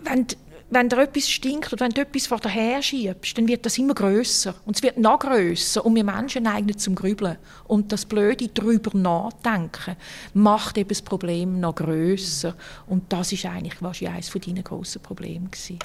wenn, 0.04 0.28
wenn 0.70 0.90
dir 0.90 0.98
etwas 1.04 1.30
stinkt 1.30 1.72
oder 1.72 1.86
wenn 1.86 1.92
du 1.92 2.02
etwas 2.02 2.26
vor 2.26 2.40
dir 2.40 2.50
her 2.50 2.82
schiebst, 2.82 3.38
dann 3.38 3.48
wird 3.48 3.66
das 3.66 3.78
immer 3.78 3.94
größer 3.94 4.56
und 4.66 4.76
es 4.76 4.84
wird 4.84 4.98
noch 4.98 5.20
größer 5.20 5.86
und 5.86 5.96
wir 5.96 6.04
Menschen 6.04 6.44
neigen 6.44 6.78
zum 6.78 6.96
Grübeln 6.96 7.38
und 7.66 7.92
das 7.92 8.06
Blöde 8.06 8.48
darüber 8.48 8.98
nachdenken 8.98 9.96
macht 10.34 10.78
eben 10.78 10.90
das 10.90 11.02
Problem 11.02 11.60
noch 11.60 11.76
größer 11.76 12.56
und 12.88 13.12
das 13.14 13.32
ist 13.32 13.46
eigentlich 13.46 13.82
wahrscheinlich 13.82 14.16
eines 14.16 14.30
von 14.30 14.64
grossen 14.64 15.02
Problemen 15.02 15.52
gewesen. 15.52 15.80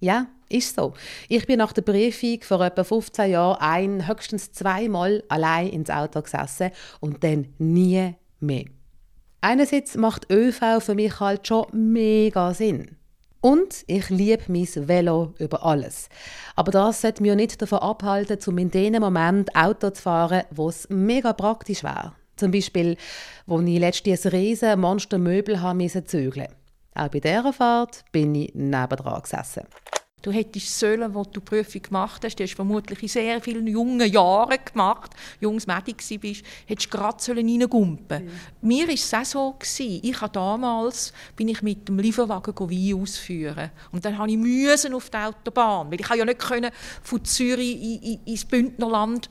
Ja, 0.00 0.26
ist 0.48 0.74
so. 0.74 0.94
Ich 1.28 1.46
bin 1.46 1.58
nach 1.58 1.72
der 1.72 1.82
Prüfung 1.82 2.40
vor 2.42 2.60
etwa 2.62 2.82
15 2.82 3.30
Jahren 3.30 3.60
ein, 3.60 4.08
höchstens 4.08 4.50
zweimal 4.50 5.22
allein 5.28 5.68
ins 5.68 5.90
Auto 5.90 6.20
gesessen 6.20 6.72
und 6.98 7.22
dann 7.22 7.54
nie 7.58 8.12
mehr. 8.40 8.64
Einerseits 9.44 9.96
macht 9.96 10.30
ÖV 10.30 10.78
für 10.78 10.94
mich 10.94 11.18
halt 11.18 11.48
schon 11.48 11.66
mega 11.72 12.54
Sinn. 12.54 12.96
Und 13.40 13.82
ich 13.88 14.08
liebe 14.08 14.44
mein 14.46 14.68
Velo 14.88 15.34
über 15.40 15.66
alles. 15.66 16.08
Aber 16.54 16.70
das 16.70 17.00
sollte 17.00 17.22
mich 17.22 17.34
nicht 17.34 17.60
davon 17.60 17.80
abhalten, 17.80 18.38
um 18.46 18.56
in 18.58 18.70
dem 18.70 18.92
Moment 19.00 19.56
Auto 19.56 19.90
zu 19.90 20.00
fahren, 20.00 20.44
wo 20.52 20.68
es 20.68 20.88
mega 20.90 21.32
praktisch 21.32 21.82
wäre. 21.82 22.12
Zum 22.36 22.52
Beispiel, 22.52 22.96
wo 23.46 23.60
ich 23.60 23.80
letztens 23.80 24.24
ein 24.26 24.30
riesen 24.30 24.80
Monstermöbel 24.80 25.56
zügeln 25.56 25.76
musste. 25.76 26.48
Auch 26.94 27.08
bei 27.08 27.18
dieser 27.18 27.52
Fahrt 27.52 28.04
bin 28.12 28.36
ich 28.36 28.54
nebendran 28.54 29.22
gesessen. 29.22 29.64
Du 30.22 30.30
hättest 30.30 30.78
sollen, 30.78 31.12
wo 31.14 31.24
du 31.24 31.40
die 31.40 31.40
Prüfung 31.40 31.82
gemacht 31.82 32.24
hast, 32.24 32.38
du 32.38 32.44
hast 32.44 32.54
vermutlich 32.54 33.02
in 33.02 33.08
sehr 33.08 33.40
vielen 33.40 33.66
jungen 33.66 34.10
Jahren 34.10 34.58
gemacht, 34.64 35.10
junges 35.40 35.66
Mädchen 35.66 36.20
bist, 36.20 36.44
hättest 36.66 36.94
du 36.94 36.96
gerade 36.96 37.36
reingumpen 37.36 38.24
mhm. 38.24 38.30
Mir 38.60 38.86
war 38.86 38.94
es 38.94 39.12
auch 39.12 39.24
so. 39.24 39.52
Gewesen. 39.58 40.00
Ich 40.02 40.20
habe 40.20 40.32
damals 40.32 41.12
bin 41.34 41.48
ich 41.48 41.60
mit 41.62 41.88
dem 41.88 41.98
Lieferwagen 41.98 42.54
Wein 42.56 43.02
ausführen. 43.02 43.70
Und 43.90 44.04
dann 44.04 44.16
musste 44.16 44.30
ich 44.30 44.38
müssen 44.38 44.94
auf 44.94 45.10
die 45.10 45.16
Autobahn, 45.16 45.90
weil 45.90 46.00
ich 46.00 46.08
ja 46.08 46.24
nicht 46.24 46.38
können 46.38 46.70
von 47.02 47.24
Zürich 47.24 47.82
in, 47.82 48.02
in, 48.02 48.20
ins 48.24 48.44
Bündnerland 48.44 49.28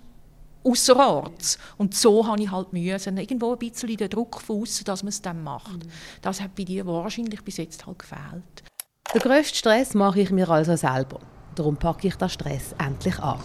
außerorts. 0.64 1.58
Und 1.78 1.96
so 1.96 2.28
habe 2.28 2.42
ich 2.42 2.52
halt 2.52 2.74
müssen, 2.74 3.18
irgendwo 3.18 3.54
ein 3.54 3.60
bisschen 3.60 3.96
den 3.96 4.10
Druck 4.10 4.42
von 4.42 4.62
außen, 4.62 4.86
dass 4.86 5.04
man 5.04 5.10
es 5.10 5.22
dann 5.22 5.44
macht. 5.44 5.86
Mhm. 5.86 5.92
Das 6.22 6.42
hat 6.42 6.56
bei 6.56 6.64
dir 6.64 6.86
wahrscheinlich 6.86 7.42
bis 7.44 7.58
jetzt 7.58 7.86
halt 7.86 8.00
gefehlt. 8.00 8.64
Den 9.14 9.22
grössten 9.22 9.56
Stress 9.56 9.94
mache 9.94 10.22
ich 10.22 10.32
mir 10.32 10.50
also 10.50 10.76
selber. 10.78 11.20
Darum 11.56 11.76
packe 11.76 12.08
ich 12.08 12.16
den 12.16 12.30
Stress 12.30 12.74
endlich 12.78 13.20
an. 13.20 13.40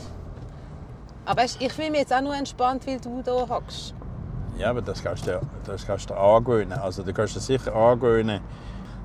Aber 1.25 1.42
ich 1.44 1.73
fühle 1.73 1.90
mich 1.90 2.00
jetzt 2.00 2.12
auch 2.12 2.20
nur 2.20 2.37
entspannt, 2.37 2.87
weil 2.87 3.00
du 3.00 3.20
hier 3.25 3.49
hockst. 3.49 3.92
Ja, 4.58 4.70
aber 4.70 4.80
das 4.80 5.02
kannst 5.02 5.26
du, 5.26 5.40
das 5.64 5.85
kannst 5.85 6.08
du 6.08 6.14
angewöhnen. 6.14 6.78
Also 6.78 7.02
du 7.02 7.12
kannst 7.12 7.35
dir 7.35 7.40
sicher 7.40 7.75
angewöhnen, 7.75 8.40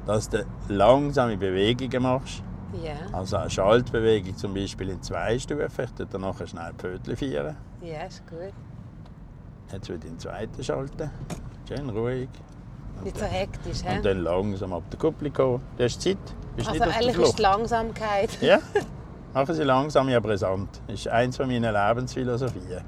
dass 0.06 0.30
du 0.30 0.46
langsame 0.68 1.36
Bewegungen 1.36 2.04
machst. 2.04 2.44
Ja. 2.82 2.94
Also 3.12 3.38
eine 3.38 3.50
Schaltbewegung 3.50 4.38
zum 4.38 4.54
Beispiel 4.54 4.90
in 4.90 5.02
zwei 5.02 5.40
Stufen. 5.40 5.66
Ich 5.66 6.08
dann 6.10 6.22
nachher 6.22 6.46
schnell 6.46 6.74
Pötchen 6.74 7.18
feiern. 7.18 7.58
Ja, 7.82 8.04
ist 8.04 8.26
gut. 8.28 8.54
Jetzt 9.74 9.90
wieder 9.90 9.98
den 9.98 10.20
zweiten 10.20 10.64
schalten. 10.64 11.10
Schön 11.68 11.90
ruhig. 11.90 12.30
Nicht 13.04 13.18
so 13.18 13.26
hektisch, 13.26 13.82
he? 13.84 13.98
Und 13.98 14.06
dann 14.06 14.20
langsam 14.20 14.74
ab 14.74 14.84
der 14.92 15.00
Kuppel 15.00 15.32
kommen. 15.32 15.62
Du 15.76 15.84
hast 15.84 16.02
Zeit. 16.02 16.18
Also 16.58 16.72
nicht 16.72 16.82
eigentlich 16.82 17.18
ist 17.18 17.38
die 17.38 17.42
Langsamkeit. 17.42 18.42
Ja, 18.42 18.60
machen 19.34 19.56
Sie 19.56 19.64
langsam, 19.64 20.10
ja 20.10 20.20
brisant. 20.20 20.82
Das 20.88 21.00
ist 21.00 21.08
eins 21.08 21.40
meiner 21.40 21.72
Lebensphilosophien. 21.72 22.84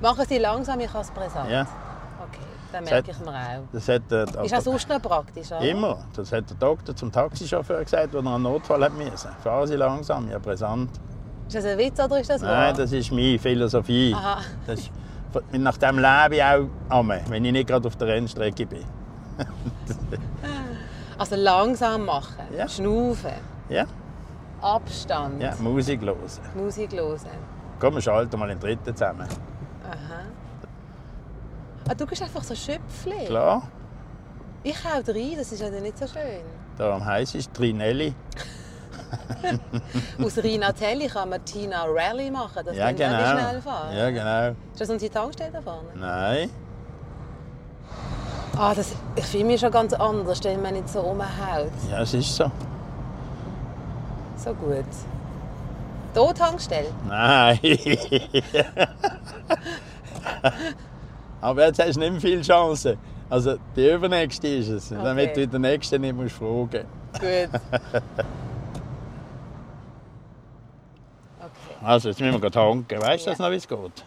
Machen 0.00 0.24
Sie 0.28 0.38
langsam, 0.38 0.80
ich 0.80 0.94
als 0.94 1.10
brisant? 1.10 1.50
Ja. 1.50 1.62
Okay, 1.62 2.40
dann 2.72 2.84
merke 2.84 3.10
ich 3.10 3.18
mir 3.20 3.28
auch. 3.28 3.62
Das 3.72 3.88
hat, 3.88 4.12
äh, 4.12 4.24
ist 4.44 4.54
auch 4.54 4.60
sonst 4.60 4.88
noch 4.88 5.00
praktisch, 5.00 5.50
oder? 5.52 5.60
Immer. 5.60 5.98
Das 6.14 6.32
hat 6.32 6.48
der 6.48 6.56
Doktor 6.56 6.94
zum 6.96 7.12
Taxichauffeur 7.12 7.82
gesagt, 7.82 8.14
als 8.14 8.24
er 8.24 8.32
einen 8.34 8.42
Notfall 8.42 8.84
hat 8.84 8.94
müssen. 8.94 9.30
Fahren 9.42 9.66
Sie 9.66 9.76
langsam, 9.76 10.30
ja 10.30 10.38
brisant. 10.38 10.90
Ist 11.46 11.56
das 11.56 11.64
ein 11.64 11.78
Witz 11.78 11.98
oder 11.98 12.20
ist 12.20 12.30
das 12.30 12.42
wahr? 12.42 12.66
Nein, 12.66 12.76
das 12.76 12.92
ist 12.92 13.10
meine 13.10 13.38
Philosophie. 13.38 14.14
Aha. 14.14 14.38
Das 14.66 14.80
ist, 14.80 14.90
nach 15.52 15.76
dem 15.78 15.98
lebe 15.98 16.36
ich 16.36 16.42
auch 16.44 17.04
wenn 17.28 17.44
ich 17.44 17.52
nicht 17.52 17.66
gerade 17.66 17.88
auf 17.88 17.96
der 17.96 18.08
Rennstrecke 18.08 18.66
bin. 18.66 18.84
also 21.20 21.36
langsam 21.36 22.06
machen, 22.06 22.46
ja. 22.56 22.66
schnaufen. 22.66 23.34
Ja. 23.68 23.84
Abstand. 24.62 25.42
Ja, 25.42 25.54
Musik 25.58 26.00
hören. 26.00 26.16
Musik 26.54 26.92
hören. 26.92 27.20
Komm, 27.78 27.94
wir 27.94 28.00
schalten 28.00 28.38
mal 28.38 28.48
den 28.48 28.58
dritten 28.58 28.96
zusammen. 28.96 29.28
Aha. 29.84 30.22
Ah, 31.88 31.94
du 31.94 32.06
bist 32.06 32.22
einfach 32.22 32.42
so 32.42 32.54
Schöpfli. 32.54 33.26
Klar. 33.26 33.62
Ich 34.62 34.76
hau 34.84 35.00
rein, 35.06 35.34
das 35.36 35.52
ist 35.52 35.60
ja 35.60 35.68
nicht 35.68 35.98
so 35.98 36.06
schön. 36.06 36.42
Darum 36.78 37.04
heisst 37.04 37.34
es 37.34 37.50
Trinelli. 37.52 38.14
Aus 40.22 40.38
Rinatelli 40.38 41.08
kann 41.08 41.28
man 41.28 41.44
Tina 41.44 41.84
Rally 41.84 42.30
machen, 42.30 42.62
das 42.64 42.76
ja, 42.76 42.92
genau. 42.92 43.18
schnell 43.18 43.60
fahren. 43.60 43.96
Ja, 43.96 44.10
genau. 44.10 44.56
Ist 44.72 44.80
das 44.80 44.90
unsere 44.90 45.12
Tankstelle 45.12 45.52
da 45.52 45.60
vorne? 45.60 45.88
Nein. 45.94 46.50
Ah, 48.56 48.74
das, 48.74 48.94
ich 49.16 49.24
fühle 49.24 49.44
mich 49.44 49.60
schon 49.60 49.70
ganz 49.70 49.92
anders, 49.92 50.42
wenn 50.44 50.60
man 50.62 50.74
nicht 50.74 50.88
so 50.88 51.00
rumhaut. 51.00 51.70
Ja, 51.90 52.02
es 52.02 52.14
ist 52.14 52.34
so. 52.34 52.50
So 54.36 54.54
gut. 54.54 54.84
Hier 56.14 56.34
Tankstelle? 56.34 56.88
Nein. 57.06 57.58
Aber 61.40 61.66
jetzt 61.66 61.78
hast 61.78 61.94
du 61.96 62.00
nicht 62.00 62.12
mehr 62.12 62.20
viele 62.20 62.42
Chancen. 62.42 62.98
Also 63.28 63.56
die 63.76 63.88
übernächste 63.88 64.48
ist 64.48 64.68
es, 64.68 64.90
okay. 64.90 65.00
damit 65.04 65.36
du 65.36 65.46
den 65.46 65.62
nächsten 65.62 66.00
nicht 66.00 66.16
musst 66.16 66.34
fragen 66.34 66.68
Gut. 66.70 66.84
okay. 67.14 67.48
Also 71.82 72.10
jetzt 72.10 72.20
müssen 72.20 72.42
wir 72.42 72.50
tanken. 72.50 73.00
Weißt 73.00 73.26
du 73.26 73.30
ja. 73.30 73.36
noch, 73.38 73.50
wie 73.50 73.54
es 73.54 73.66
geht? 73.66 74.04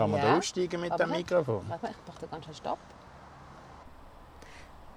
Kann 0.00 0.12
man 0.12 0.20
ja. 0.20 0.28
da 0.28 0.38
aussteigen 0.38 0.80
mit 0.80 0.92
Aber 0.92 1.04
dem 1.04 1.10
Mikrofon? 1.10 1.62
Warte 1.68 1.82
mal, 1.82 1.92
ich 1.92 2.08
mache 2.08 2.20
da 2.22 2.26
ganz 2.28 2.46
schön 2.46 2.54
Stopp. 2.54 2.78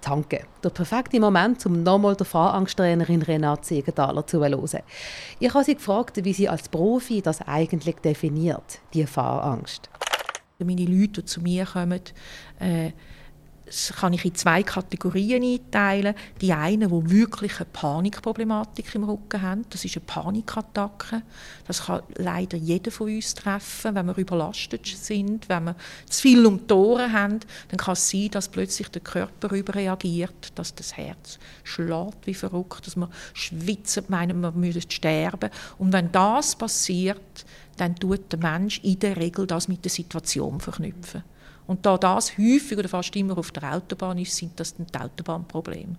Danke. 0.00 0.46
Der 0.62 0.70
perfekte 0.70 1.20
Moment, 1.20 1.66
um 1.66 1.82
nochmal 1.82 2.16
der 2.16 2.24
Fahrangsttrainerin 2.24 3.20
Renate 3.20 3.66
Siegenthaler 3.66 4.26
zuzuhören. 4.26 4.82
Ich 5.40 5.52
habe 5.52 5.62
sie 5.62 5.74
gefragt, 5.74 6.24
wie 6.24 6.32
sie 6.32 6.48
als 6.48 6.70
Profi 6.70 7.20
das 7.20 7.42
eigentlich 7.42 7.96
definiert, 7.96 8.80
die 8.94 9.04
Fahrangst. 9.04 9.90
Meine 10.58 10.86
Leute, 10.86 11.20
die 11.20 11.24
zu 11.26 11.42
mir 11.42 11.66
kommen, 11.66 12.00
äh, 12.58 12.92
das 13.74 13.96
kann 13.96 14.12
ich 14.12 14.24
in 14.24 14.34
zwei 14.36 14.62
Kategorien 14.62 15.42
einteilen. 15.42 16.14
Die 16.40 16.52
einen, 16.52 16.88
die 16.88 17.10
wirklich 17.10 17.56
eine 17.56 17.64
Panikproblematik 17.66 18.94
im 18.94 19.02
Rücken 19.02 19.42
haben, 19.42 19.64
das 19.70 19.84
ist 19.84 19.96
eine 19.96 20.04
Panikattacke. 20.04 21.22
Das 21.66 21.86
kann 21.86 22.02
leider 22.14 22.56
jeder 22.56 22.92
von 22.92 23.08
uns 23.12 23.34
treffen, 23.34 23.96
wenn 23.96 24.06
wir 24.06 24.16
überlastet 24.16 24.86
sind, 24.86 25.48
wenn 25.48 25.64
wir 25.64 25.76
zu 26.08 26.22
viel 26.22 26.46
um 26.46 26.64
die 26.66 26.72
Ohren 26.72 27.12
haben, 27.12 27.40
dann 27.68 27.78
kann 27.78 27.94
es 27.94 28.08
sein, 28.08 28.28
dass 28.30 28.48
plötzlich 28.48 28.88
der 28.88 29.02
Körper 29.02 29.52
überreagiert, 29.52 30.52
dass 30.54 30.74
das 30.74 30.96
Herz 30.96 31.40
schlägt 31.64 32.26
wie 32.26 32.34
verrückt, 32.34 32.86
dass 32.86 32.94
wir 32.94 33.10
schwitzen, 33.32 34.04
meinen, 34.06 34.40
wir 34.40 34.52
müssen 34.52 34.88
sterben. 34.88 35.50
Und 35.78 35.92
wenn 35.92 36.12
das 36.12 36.54
passiert, 36.54 37.44
dann 37.76 37.96
tut 37.96 38.30
der 38.30 38.38
Mensch 38.38 38.78
in 38.84 39.00
der 39.00 39.16
Regel 39.16 39.48
das 39.48 39.66
mit 39.66 39.84
der 39.84 39.90
Situation 39.90 40.60
verknüpfen. 40.60 41.24
Und 41.66 41.86
da 41.86 41.96
das 41.96 42.36
häufig 42.36 42.78
oder 42.78 42.88
fast 42.88 43.14
immer 43.16 43.38
auf 43.38 43.50
der 43.50 43.74
Autobahn 43.74 44.18
ist, 44.18 44.36
sind 44.36 44.58
das 44.60 44.76
dann 44.76 44.86
die 44.86 44.98
Autobahnprobleme. 44.98 45.96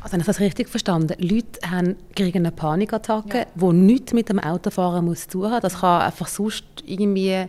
Also, 0.00 0.12
wenn 0.12 0.20
ich 0.20 0.26
das 0.26 0.40
richtig 0.40 0.68
verstanden 0.68 1.14
Leute 1.18 1.60
haben, 1.70 1.96
kriegen 2.14 2.38
eine 2.38 2.50
Panikattacke, 2.50 3.38
ja. 3.38 3.46
die 3.54 3.72
nichts 3.76 4.12
mit 4.12 4.28
dem 4.28 4.38
Autofahren 4.38 5.04
muss 5.04 5.22
zu 5.22 5.38
tun 5.38 5.50
haben. 5.50 5.60
Das 5.60 5.80
kann 5.80 6.02
einfach 6.02 6.28
sonst 6.28 6.64
irgendwie 6.84 7.46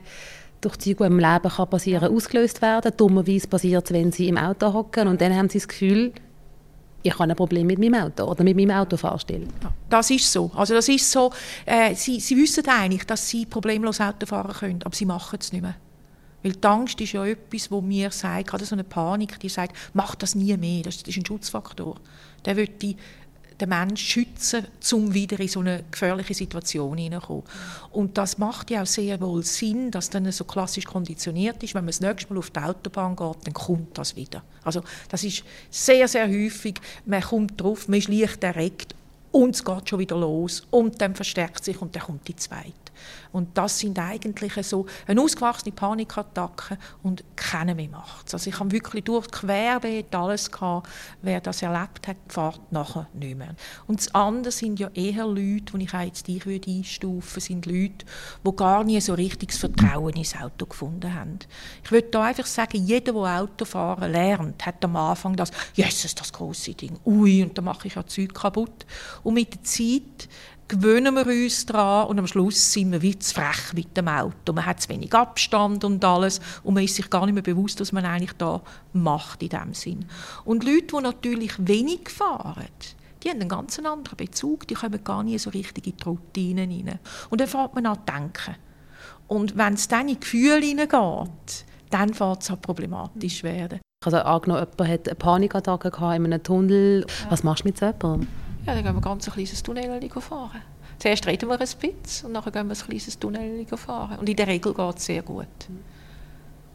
durch 0.62 0.76
die, 0.78 0.96
die 0.96 1.04
im 1.04 1.20
Leben 1.20 1.50
kann 1.50 1.70
passieren 1.70 2.14
ausgelöst 2.14 2.62
werden. 2.62 2.92
Dummerweise 2.96 3.48
passiert 3.48 3.86
es, 3.86 3.94
wenn 3.94 4.12
sie 4.12 4.28
im 4.28 4.38
Auto 4.38 4.74
hocken 4.74 5.08
und 5.08 5.22
dann 5.22 5.36
haben 5.36 5.50
sie 5.50 5.60
das 5.60 5.68
Gefühl, 5.68 6.14
ich 7.04 7.14
habe 7.14 7.30
ein 7.30 7.36
Problem 7.36 7.68
mit 7.68 7.80
meinem 7.80 7.94
Auto 7.96 8.24
oder 8.26 8.44
mit 8.44 8.58
meinem 8.58 8.72
Autofahrstil. 8.72 9.48
Das 9.90 10.10
ist 10.10 10.32
so. 10.32 10.52
Also 10.56 10.74
das 10.74 10.90
ist 10.90 11.10
so. 11.10 11.32
Äh, 11.66 11.96
sie, 11.96 12.20
sie 12.20 12.36
wissen 12.36 12.68
eigentlich, 12.68 13.06
dass 13.06 13.28
sie 13.28 13.46
problemlos 13.46 14.02
Auto 14.02 14.26
fahren 14.26 14.54
können, 14.54 14.80
aber 14.84 14.96
sie 14.96 15.06
machen 15.06 15.38
es 15.40 15.52
nicht 15.54 15.62
mehr. 15.62 15.76
Weil 16.48 16.54
die 16.54 16.68
Angst 16.68 17.02
ist 17.02 17.12
ja 17.12 17.26
etwas, 17.26 17.70
wo 17.70 17.82
mir 17.82 18.10
sagt, 18.10 18.48
gerade 18.48 18.64
so 18.64 18.74
eine 18.74 18.86
Panik, 18.86 19.38
die 19.42 19.50
sagt, 19.50 19.76
mach 19.94 20.16
das 20.16 20.34
nie 20.34 20.56
mehr, 20.56 20.84
das 20.84 21.02
ist 21.02 21.18
ein 21.18 21.26
Schutzfaktor. 21.26 21.98
Der 22.46 22.56
wird 22.56 22.82
die 22.82 22.96
den 23.60 23.70
Menschen 23.70 23.98
schützen, 23.98 24.68
um 24.94 25.16
wieder 25.16 25.40
in 25.40 25.48
so 25.48 25.62
eine 25.62 25.84
gefährliche 25.90 26.36
Situation 26.36 26.96
hineinzukommen. 26.96 27.44
Und 27.92 28.16
das 28.16 28.38
macht 28.38 28.70
ja 28.70 28.84
auch 28.84 28.86
sehr 28.86 29.20
wohl 29.20 29.44
Sinn, 29.44 29.90
dass 29.90 30.12
dann 30.12 30.32
so 30.32 30.44
klassisch 30.44 30.86
konditioniert 30.86 31.64
ist, 31.64 31.74
wenn 31.74 31.84
man 31.84 31.88
das 31.88 32.00
nächste 32.00 32.32
Mal 32.32 32.38
auf 32.38 32.52
die 32.52 32.60
Autobahn 32.60 33.16
geht, 33.16 33.48
dann 33.48 33.54
kommt 33.56 33.98
das 33.98 34.16
wieder. 34.16 34.44
Also 34.64 34.84
das 35.10 35.24
ist 35.24 35.44
sehr, 35.72 36.08
sehr 36.08 36.28
häufig, 36.28 36.76
man 37.08 37.22
kommt 37.22 37.60
drauf, 37.60 37.88
man 37.88 37.98
ist 37.98 38.10
leicht 38.10 38.44
erregt 38.44 38.94
und 39.32 39.56
es 39.56 39.66
geht 39.66 39.90
schon 39.90 40.00
wieder 40.00 40.18
los 40.18 40.68
und 40.70 41.02
dann 41.02 41.16
verstärkt 41.16 41.66
sich 41.66 41.82
und 41.82 41.96
dann 41.96 42.04
kommt 42.04 42.28
die 42.28 42.36
zweite. 42.36 42.74
Und 43.32 43.58
das 43.58 43.80
sind 43.80 44.00
eigentlich 44.00 44.54
so 44.66 44.86
eine 45.06 45.22
ausgewachsene 45.22 45.72
Panikattacke 45.74 46.78
und 47.04 47.24
keiner 47.36 47.76
mehr 47.76 47.90
macht 47.90 48.34
Also 48.34 48.50
ich 48.50 48.60
habe 48.60 48.72
wirklich 48.72 49.04
durch 49.04 49.30
querbeet 49.30 50.14
alles 50.16 50.52
gehabt. 50.52 50.90
Wer 51.22 51.42
das 51.42 51.62
erlebt 51.62 52.08
hat, 52.08 52.18
fährt 52.28 52.72
nachher 52.72 53.08
nicht 53.14 53.38
mehr. 53.38 53.56
Und 53.88 54.00
das 54.00 54.14
andere 54.14 54.52
sind 54.52 54.80
ja 54.80 54.90
eher 54.94 55.26
Leute, 55.26 55.78
die 55.78 55.84
ich 55.84 55.94
auch 55.94 56.02
jetzt 56.02 56.28
dich 56.28 56.46
würde 56.46 56.72
einstufen 56.72 57.42
sind 57.42 57.66
Leute, 57.66 58.06
die 58.46 58.56
gar 58.56 58.84
nie 58.84 59.00
so 59.02 59.14
richtiges 59.14 59.58
Vertrauen 59.58 60.16
ins 60.16 60.36
Auto 60.36 60.66
gefunden 60.66 61.14
haben. 61.14 61.40
Ich 61.84 61.92
würde 61.92 62.08
da 62.10 62.24
einfach 62.24 62.46
sagen, 62.46 62.86
jeder, 62.86 63.14
der 63.14 63.42
Autofahren 63.42 64.12
lernt, 64.12 64.66
hat 64.66 64.84
am 64.84 64.96
Anfang 64.96 65.36
das, 65.36 65.52
Jesus, 65.74 66.16
das 66.16 66.34
große 66.34 66.74
Ding, 66.74 67.00
ui, 67.06 67.44
und 67.44 67.58
da 67.58 67.62
mache 67.62 67.88
ich 67.88 67.96
ja 67.96 68.06
Zeug 68.06 68.34
kaputt. 68.34 68.86
Und 69.24 69.36
mit 69.36 69.54
der 69.54 69.64
Zeit 69.64 70.30
gewöhnen 70.68 71.16
wir 71.16 71.26
uns 71.26 71.66
daran 71.66 72.08
und 72.08 72.20
am 72.20 72.28
Schluss 72.28 72.74
sind 72.74 72.92
wir 72.92 73.02
wie 73.02 73.17
zu 73.20 73.36
frech 73.36 73.74
mit 73.74 73.96
dem 73.96 74.08
Auto. 74.08 74.54
Man 74.54 74.66
hat 74.66 74.82
zu 74.82 74.90
wenig 74.90 75.14
Abstand 75.14 75.84
und 75.84 76.04
alles 76.04 76.40
und 76.64 76.74
man 76.74 76.84
ist 76.84 76.96
sich 76.96 77.10
gar 77.10 77.26
nicht 77.26 77.34
mehr 77.34 77.44
bewusst, 77.44 77.80
was 77.80 77.92
man 77.92 78.06
eigentlich 78.06 78.34
da 78.34 78.62
macht 78.94 79.44
in 79.44 79.50
dem 79.50 79.74
Sinn. 79.74 80.06
Und 80.46 80.64
Leute, 80.64 80.88
die 80.98 81.02
natürlich 81.02 81.54
wenig 81.60 82.10
fahren, 82.10 82.68
die 83.24 83.30
haben 83.30 83.42
einen 83.42 83.50
ganz 83.50 83.80
anderen 83.80 84.18
Bezug, 84.18 84.68
die 84.68 84.76
kommen 84.76 85.04
gar 85.04 85.24
nicht 85.24 85.42
so 85.42 85.50
richtig 85.50 85.88
in 85.88 85.98
die 85.98 86.04
Routinen 86.04 86.72
rein. 86.72 87.00
Und 87.30 87.42
dann 87.42 87.48
fängt 87.48 87.76
man 87.76 87.86
an 87.86 87.98
zu 88.06 88.14
denken. 88.14 88.56
Und 89.28 89.58
wenn 89.58 89.74
es 89.74 89.88
dann 89.88 90.08
in 90.08 90.20
Gefühle 90.20 90.66
hineingeht, 90.66 91.66
dann 91.90 92.14
fängt 92.14 92.44
es 92.44 92.52
an 92.52 92.62
problematisch 92.62 93.44
werden. 93.44 93.80
Also 94.06 94.18
angenommen, 94.18 94.68
jemand 94.72 94.92
hat 94.92 95.08
eine 95.08 95.16
Panikattacke 95.16 95.88
in 95.88 96.04
einem 96.04 96.44
Tunnel. 96.44 97.06
Was 97.30 97.44
machst 97.44 97.64
du 97.64 97.68
mit 97.68 97.78
so 97.78 97.86
jemandem? 97.86 98.28
Ja, 98.66 98.76
dann 98.76 98.84
gehen 98.84 98.96
wir 98.96 99.02
ganz 99.02 99.28
ein 99.28 99.34
kleines 99.34 99.64
Tunnel 99.64 100.10
fahren. 100.22 100.62
Zuerst 101.00 101.28
reden 101.28 101.50
wir 101.50 101.60
ein 101.60 101.60
bisschen 101.60 102.28
und 102.28 102.34
dann 102.34 102.44
gehen 102.44 102.68
wir 102.68 102.76
ein 102.76 102.88
kleines 102.88 103.20
Tunnel 103.20 103.66
fahren. 103.76 104.20
Und 104.20 104.30
in 104.30 104.36
der 104.36 104.48
Regel 104.48 104.74
geht 104.74 104.98
es 104.98 105.06
sehr 105.06 105.22
gut. 105.22 105.48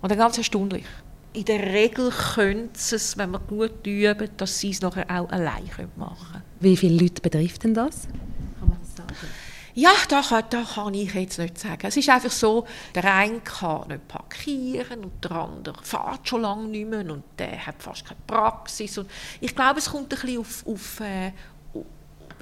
Und 0.00 0.10
dann 0.10 0.18
ganz 0.18 0.38
erstaunlich. 0.38 0.84
In 1.32 1.44
der 1.44 1.60
Regel 1.60 2.10
können 2.10 2.70
sie 2.74 2.96
es, 2.96 3.16
wenn 3.16 3.30
wir 3.30 3.38
gut 3.40 3.86
üben, 3.86 4.28
dass 4.36 4.58
sie 4.58 4.70
es 4.70 4.80
nachher 4.80 5.06
auch 5.08 5.30
allein 5.30 5.64
machen 5.96 6.16
können. 6.32 6.42
Wie 6.60 6.76
viele 6.76 7.02
Leute 7.02 7.22
betrifft 7.22 7.64
denn 7.64 7.74
das? 7.74 8.06
Kann 8.58 8.68
man 8.68 8.78
das 8.80 8.96
sagen? 8.96 9.14
Ja, 9.74 9.90
da 10.08 10.20
kann, 10.20 10.44
da 10.50 10.62
kann 10.62 10.92
ich 10.92 11.14
jetzt 11.14 11.38
nicht 11.38 11.58
sagen. 11.58 11.86
Es 11.86 11.96
ist 11.96 12.08
einfach 12.10 12.30
so, 12.30 12.66
der 12.94 13.14
eine 13.14 13.40
kann 13.40 13.88
nicht 13.88 14.06
parkieren 14.06 15.04
und 15.04 15.24
der 15.24 15.30
andere 15.30 15.82
fährt 15.82 16.28
schon 16.28 16.42
lange 16.42 16.68
nicht 16.68 16.86
mehr 16.86 17.10
und 17.10 17.22
der 17.38 17.66
hat 17.66 17.82
fast 17.82 18.04
keine 18.04 18.20
Praxis. 18.26 18.98
Und 18.98 19.10
ich 19.40 19.54
glaube, 19.54 19.78
es 19.78 19.88
kommt 19.88 20.12
ein 20.12 20.20
bisschen 20.20 20.38
auf, 20.38 20.66
auf, 20.66 21.00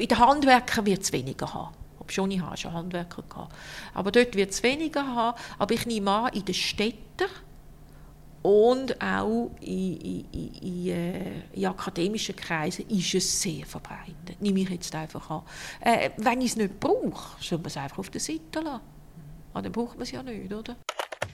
äh, 0.00 0.02
in 0.02 0.08
den 0.08 0.18
Handwerkern 0.18 0.86
wird 0.86 1.02
es 1.02 1.12
weniger 1.12 1.52
haben. 1.52 1.74
Ob 1.98 2.10
schon 2.10 2.30
ich 2.30 2.40
habe 2.40 2.56
schon 2.56 2.72
Handwerker 2.72 3.22
gehabt. 3.22 3.54
Aber 3.94 4.10
dort 4.10 4.34
wird 4.34 4.50
es 4.50 4.62
weniger 4.62 5.06
haben. 5.06 5.38
Aber 5.58 5.74
ich 5.74 5.86
nehme 5.86 6.10
an, 6.10 6.32
in 6.32 6.44
den 6.44 6.54
Städten 6.54 7.28
und 8.42 9.00
auch 9.02 9.50
in, 9.60 10.00
in, 10.00 10.24
in, 10.32 10.86
äh, 10.88 11.42
in, 11.52 11.66
akademischen 11.66 12.34
Kreisen 12.34 12.88
ist 12.88 13.14
es 13.14 13.42
sehr 13.42 13.66
verbreitet. 13.66 14.40
Nehme 14.40 14.60
ich 14.60 14.70
jetzt 14.70 14.94
einfach 14.94 15.28
an. 15.28 15.42
Äh, 15.80 16.10
wenn 16.16 16.40
ich 16.40 16.52
es 16.52 16.56
nicht 16.56 16.80
brauche, 16.80 17.42
soll 17.42 17.58
man 17.58 17.66
es 17.66 17.76
einfach 17.76 17.98
auf 17.98 18.08
der 18.08 18.20
Seite 18.20 18.60
lassen. 18.60 18.80
Aber 19.52 19.62
dann 19.62 19.72
braucht 19.72 19.94
man 19.94 20.02
es 20.02 20.12
ja 20.12 20.22
nicht, 20.22 20.52
oder? 20.52 20.76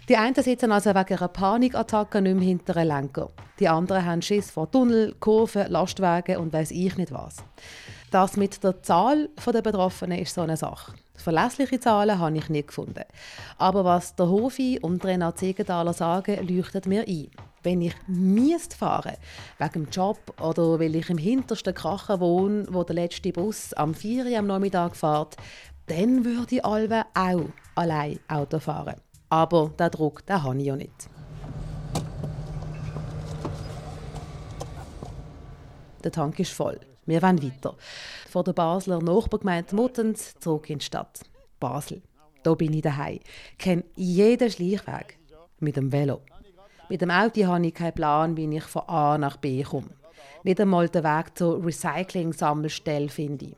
Die 0.09 0.17
einen 0.17 0.35
sitzen 0.35 0.73
also 0.73 0.91
wegen 0.91 1.19
einer 1.19 1.29
Panikattacke 1.29 2.21
nicht 2.21 2.37
mehr 2.37 2.45
hinter 2.45 2.77
einem 2.77 2.89
Lenker. 2.89 3.31
Die 3.59 3.69
anderen 3.69 4.05
haben 4.05 4.23
Schiss 4.23 4.51
vor 4.51 4.71
Tunnel, 4.71 5.15
Kurven, 5.19 5.71
Lastwagen 5.71 6.37
und 6.39 6.53
weiß 6.53 6.71
ich 6.71 6.97
nicht 6.97 7.13
was. 7.13 7.37
Das 8.11 8.37
mit 8.37 8.63
der 8.63 8.83
Zahl 8.83 9.29
der 9.53 9.63
Betroffenen 9.63 10.21
ist 10.21 10.35
so 10.35 10.43
eine 10.43 10.57
Sache. 10.57 10.95
Verlässliche 11.17 11.81
Zahlen 11.81 12.19
habe 12.19 12.37
ich 12.37 12.49
nicht 12.49 12.69
gefunden. 12.69 13.05
Aber 13.59 13.85
was 13.85 14.15
der 14.15 14.29
Hofi 14.29 14.79
und 14.81 15.05
Renat 15.05 15.39
Siegenthaler 15.39 15.93
sagen, 15.93 16.47
leuchtet 16.47 16.87
mir 16.87 17.05
ein. 17.07 17.31
Wenn 17.63 17.83
ich 17.83 17.95
müsste 18.07 18.77
fahren, 18.77 19.17
wegen 19.59 19.73
dem 19.73 19.91
Job 19.91 20.19
oder 20.41 20.79
weil 20.79 20.95
ich 20.95 21.11
im 21.11 21.19
hintersten 21.19 21.75
Krachen 21.75 22.21
wohne, 22.21 22.67
wo 22.71 22.85
der 22.85 22.95
letzte 22.95 23.33
Bus 23.33 23.73
am 23.73 23.93
4 23.93 24.27
Uhr 24.27 24.39
am 24.39 24.47
Nachmittag 24.47 24.95
fährt, 24.95 25.37
dann 25.87 26.25
würde 26.25 26.57
ich 26.57 26.65
alle 26.65 27.07
auch 27.15 27.49
allein 27.75 28.21
Auto 28.29 28.61
fahren. 28.61 29.01
Aber 29.29 29.71
den 29.71 29.91
Druck 29.91 30.25
den 30.27 30.43
habe 30.43 30.59
ich 30.59 30.67
ja 30.67 30.77
nicht. 30.77 31.11
Der 36.05 36.13
Tank 36.13 36.39
ist 36.39 36.53
voll. 36.53 36.79
Wir 37.07 37.23
wollen 37.23 37.43
weiter. 37.43 37.77
Von 38.29 38.45
der 38.45 38.53
Basler 38.53 39.01
Nachbargemeinde 39.01 39.75
Muttens 39.77 40.35
zurück 40.41 40.69
in 40.69 40.81
die 40.81 40.85
Stadt. 40.85 41.21
Basel. 41.61 42.03
Da 42.43 42.55
bin 42.55 42.75
ich 42.75 42.83
daheim. 42.83 43.21
Kenne 43.59 43.85
jeden 43.95 44.51
Schleichweg. 44.51 45.19
Mit 45.61 45.77
dem 45.77 45.91
Velo. 45.91 46.21
Mit 46.89 47.01
dem 47.01 47.11
Auto 47.11 47.47
habe 47.47 47.67
ich 47.67 47.75
keinen 47.75 47.95
Plan, 47.95 48.37
wie 48.37 48.57
ich 48.57 48.65
von 48.65 48.89
A 48.89 49.19
nach 49.19 49.37
B 49.37 49.63
komme. 49.63 49.91
Nicht 50.43 50.61
einmal 50.61 50.89
den 50.89 51.03
Weg 51.03 51.39
zur 51.39 51.65
Recycling-Sammelstelle 51.65 53.09
finde 53.09 53.47
ich. 53.47 53.57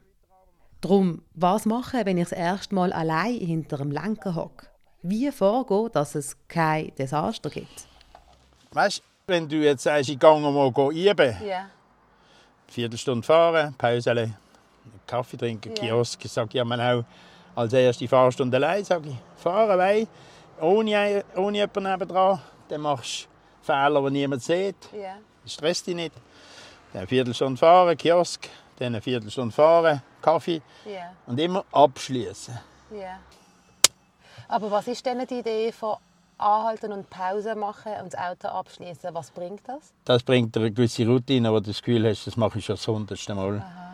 Drum, 0.80 1.22
was 1.34 1.66
machen, 1.66 2.04
wenn 2.04 2.18
ich 2.18 2.28
das 2.28 2.38
erste 2.38 2.74
Mal 2.74 2.92
allein 2.92 3.34
hinter 3.34 3.78
dem 3.78 3.90
Lenker 3.90 4.34
hocke? 4.34 4.66
Wie 5.02 5.30
vorgehen, 5.30 5.90
dass 5.92 6.14
es 6.14 6.37
kein 6.48 6.94
Desaster 6.96 7.50
gibt? 7.50 7.87
Weißt 8.72 8.98
du, 8.98 9.02
wenn 9.26 9.48
du 9.48 9.56
jetzt 9.56 9.82
sagst, 9.82 10.08
ich 10.08 10.18
gehe 10.18 10.40
mal 10.40 10.68
üben, 10.68 11.37
yeah. 11.42 11.70
Viertelstunde 12.68 13.26
fahren, 13.26 13.74
Pause, 13.76 14.35
Kaffee 15.07 15.37
trinken. 15.37 15.74
Kiosk. 15.74 16.24
Ich 16.24 16.33
sage 16.33 16.59
ja 16.59 16.64
man 16.64 16.81
auch 16.81 17.04
als 17.57 17.72
erste 17.72 18.07
Fahrstunde 18.07 18.57
allein, 18.57 18.85
sage 18.85 19.09
ich, 19.09 19.42
fahren 19.42 19.78
weil 19.78 20.07
ohne, 20.61 21.24
ohne 21.35 21.59
jemanden 21.59 21.83
nebendran, 21.85 22.40
dann 22.68 22.81
machst 22.81 23.24
du 23.24 23.72
Fehler, 23.72 24.02
die 24.02 24.11
niemand 24.11 24.42
sieht. 24.42 24.76
Yeah. 24.92 25.16
Stress 25.46 25.83
dich 25.83 25.94
nicht. 25.94 26.14
Dann 26.92 27.00
eine 27.00 27.07
Viertelstunde 27.07 27.59
fahren, 27.59 27.96
Kiosk, 27.96 28.48
dann 28.78 28.88
eine 28.88 29.00
Viertelstunde 29.00 29.54
fahren, 29.54 30.02
Kaffee 30.22 30.62
yeah. 30.87 31.12
und 31.26 31.38
immer 31.40 31.64
abschließen. 31.72 32.59
Yeah. 32.92 33.18
Aber 34.48 34.70
was 34.70 34.88
ist 34.88 35.04
denn 35.04 35.26
die 35.26 35.38
Idee 35.38 35.72
von 35.72 35.96
anhalten 36.38 36.92
und 36.92 37.11
Pause 37.11 37.55
machen 37.55 37.92
und 38.03 38.12
das 38.12 38.20
Auto 38.20 38.48
abschließen. 38.48 39.11
Was 39.12 39.31
bringt 39.31 39.68
das? 39.68 39.92
Das 40.05 40.22
bringt 40.22 40.57
eine 40.57 40.70
gewisse 40.70 41.07
Routine, 41.07 41.53
wo 41.53 41.61
du 41.61 41.66
das 41.66 41.83
Gefühl 41.83 42.09
hast, 42.09 42.27
das 42.27 42.37
mache 42.37 42.59
ich 42.59 42.64
schon 42.64 42.77
das 42.77 42.87
hundertste 42.87 43.35
Mal. 43.35 43.59
Aha. 43.59 43.88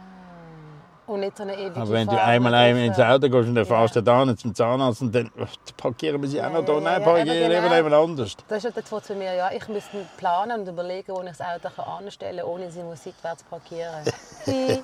Und 1.06 1.20
nicht 1.20 1.36
so 1.36 1.42
eine 1.42 1.54
ewige 1.54 1.76
Aber 1.76 1.90
wenn 1.90 2.08
du 2.08 2.20
einmal 2.20 2.54
einmal 2.54 2.84
ins 2.84 2.98
Auto 2.98 3.28
gehst 3.28 3.48
und 3.48 3.54
dann 3.54 3.64
ja. 3.66 3.76
fährst 3.76 3.96
du 3.96 4.02
da 4.02 4.36
zum 4.36 4.54
Zahnarzt 4.54 5.02
und 5.02 5.14
dann 5.14 5.30
parkieren 5.76 6.22
wir 6.22 6.28
sie 6.28 6.40
auch 6.42 6.50
noch 6.50 6.64
da. 6.64 6.80
Nein, 6.80 7.00
ja, 7.00 7.06
parkieren 7.06 7.50
ja, 7.50 7.60
genau. 7.60 7.76
lieber 7.76 7.96
anders. 7.96 8.34
Das 8.48 8.64
ist 8.64 8.74
das 8.74 9.04
zu 9.04 9.14
mir, 9.14 9.34
ja, 9.34 9.50
ich 9.52 9.68
müsste 9.68 10.06
planen 10.16 10.60
und 10.60 10.68
überlegen, 10.68 11.12
wo 11.12 11.20
ich 11.20 11.28
das 11.28 11.42
Auto 11.42 11.82
anstellen 11.82 12.38
kann, 12.38 12.48
ohne 12.48 12.70
sie 12.70 12.80
seitwärts 12.94 13.42
zu 13.42 13.50
parkieren. 13.50 14.02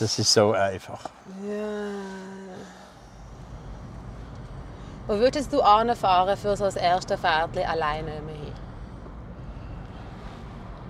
das 0.00 0.18
ist 0.18 0.32
so 0.34 0.52
einfach. 0.52 1.00
Ja. 1.48 2.79
Wo 5.10 5.18
würdest 5.18 5.52
du 5.52 5.60
anfahren 5.60 6.36
für 6.36 6.56
so 6.56 6.66
das 6.66 6.76
erste 6.76 7.18
Pferdchen 7.18 7.64
alleine 7.68 8.12
hin? 8.12 8.52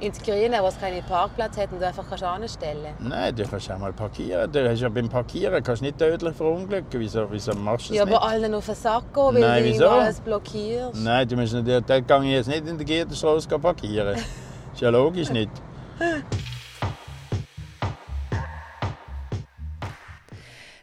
Ins 0.00 0.20
Grüne, 0.22 0.58
wo 0.60 0.66
es 0.66 0.78
keinen 0.78 1.02
Parkplatz 1.04 1.56
hat 1.56 1.72
und 1.72 1.80
du 1.80 1.86
einfach 1.86 2.04
kannst 2.06 2.22
anstellen 2.22 2.92
Nein, 2.98 3.34
du 3.34 3.44
kannst 3.44 3.70
auch 3.72 3.78
mal 3.78 3.94
parkieren. 3.94 4.52
Du 4.52 4.68
hast 4.68 4.78
ja 4.78 4.90
beim 4.90 5.08
Parkieren 5.08 5.62
kannst 5.64 5.80
nicht 5.80 5.96
tödlich 5.96 6.36
verunglücken. 6.36 7.00
Wieso, 7.00 7.30
wieso 7.30 7.54
machst 7.54 7.86
du 7.88 7.94
das 7.94 7.96
Ja, 7.96 8.04
nicht? 8.04 8.14
aber 8.14 8.26
allen 8.28 8.52
auf 8.52 8.66
den 8.66 8.74
Sack 8.74 9.04
gehen, 9.14 9.24
weil 9.24 9.40
Nein, 9.40 9.62
du 9.64 9.70
wieso? 9.70 9.88
alles 9.88 10.20
blockierst. 10.20 11.02
Nein, 11.02 11.26
du 11.26 11.36
musst 11.36 11.54
nicht, 11.54 11.66
dort 11.88 12.06
gehe 12.06 12.24
ich 12.24 12.30
jetzt 12.32 12.48
nicht 12.48 12.66
in 12.68 12.76
der 12.76 12.84
Giertenstrasse 12.84 13.48
parkieren. 13.58 14.16
das 14.16 14.22
ist 14.74 14.80
ja 14.82 14.90
logisch 14.90 15.30
nicht. 15.30 15.50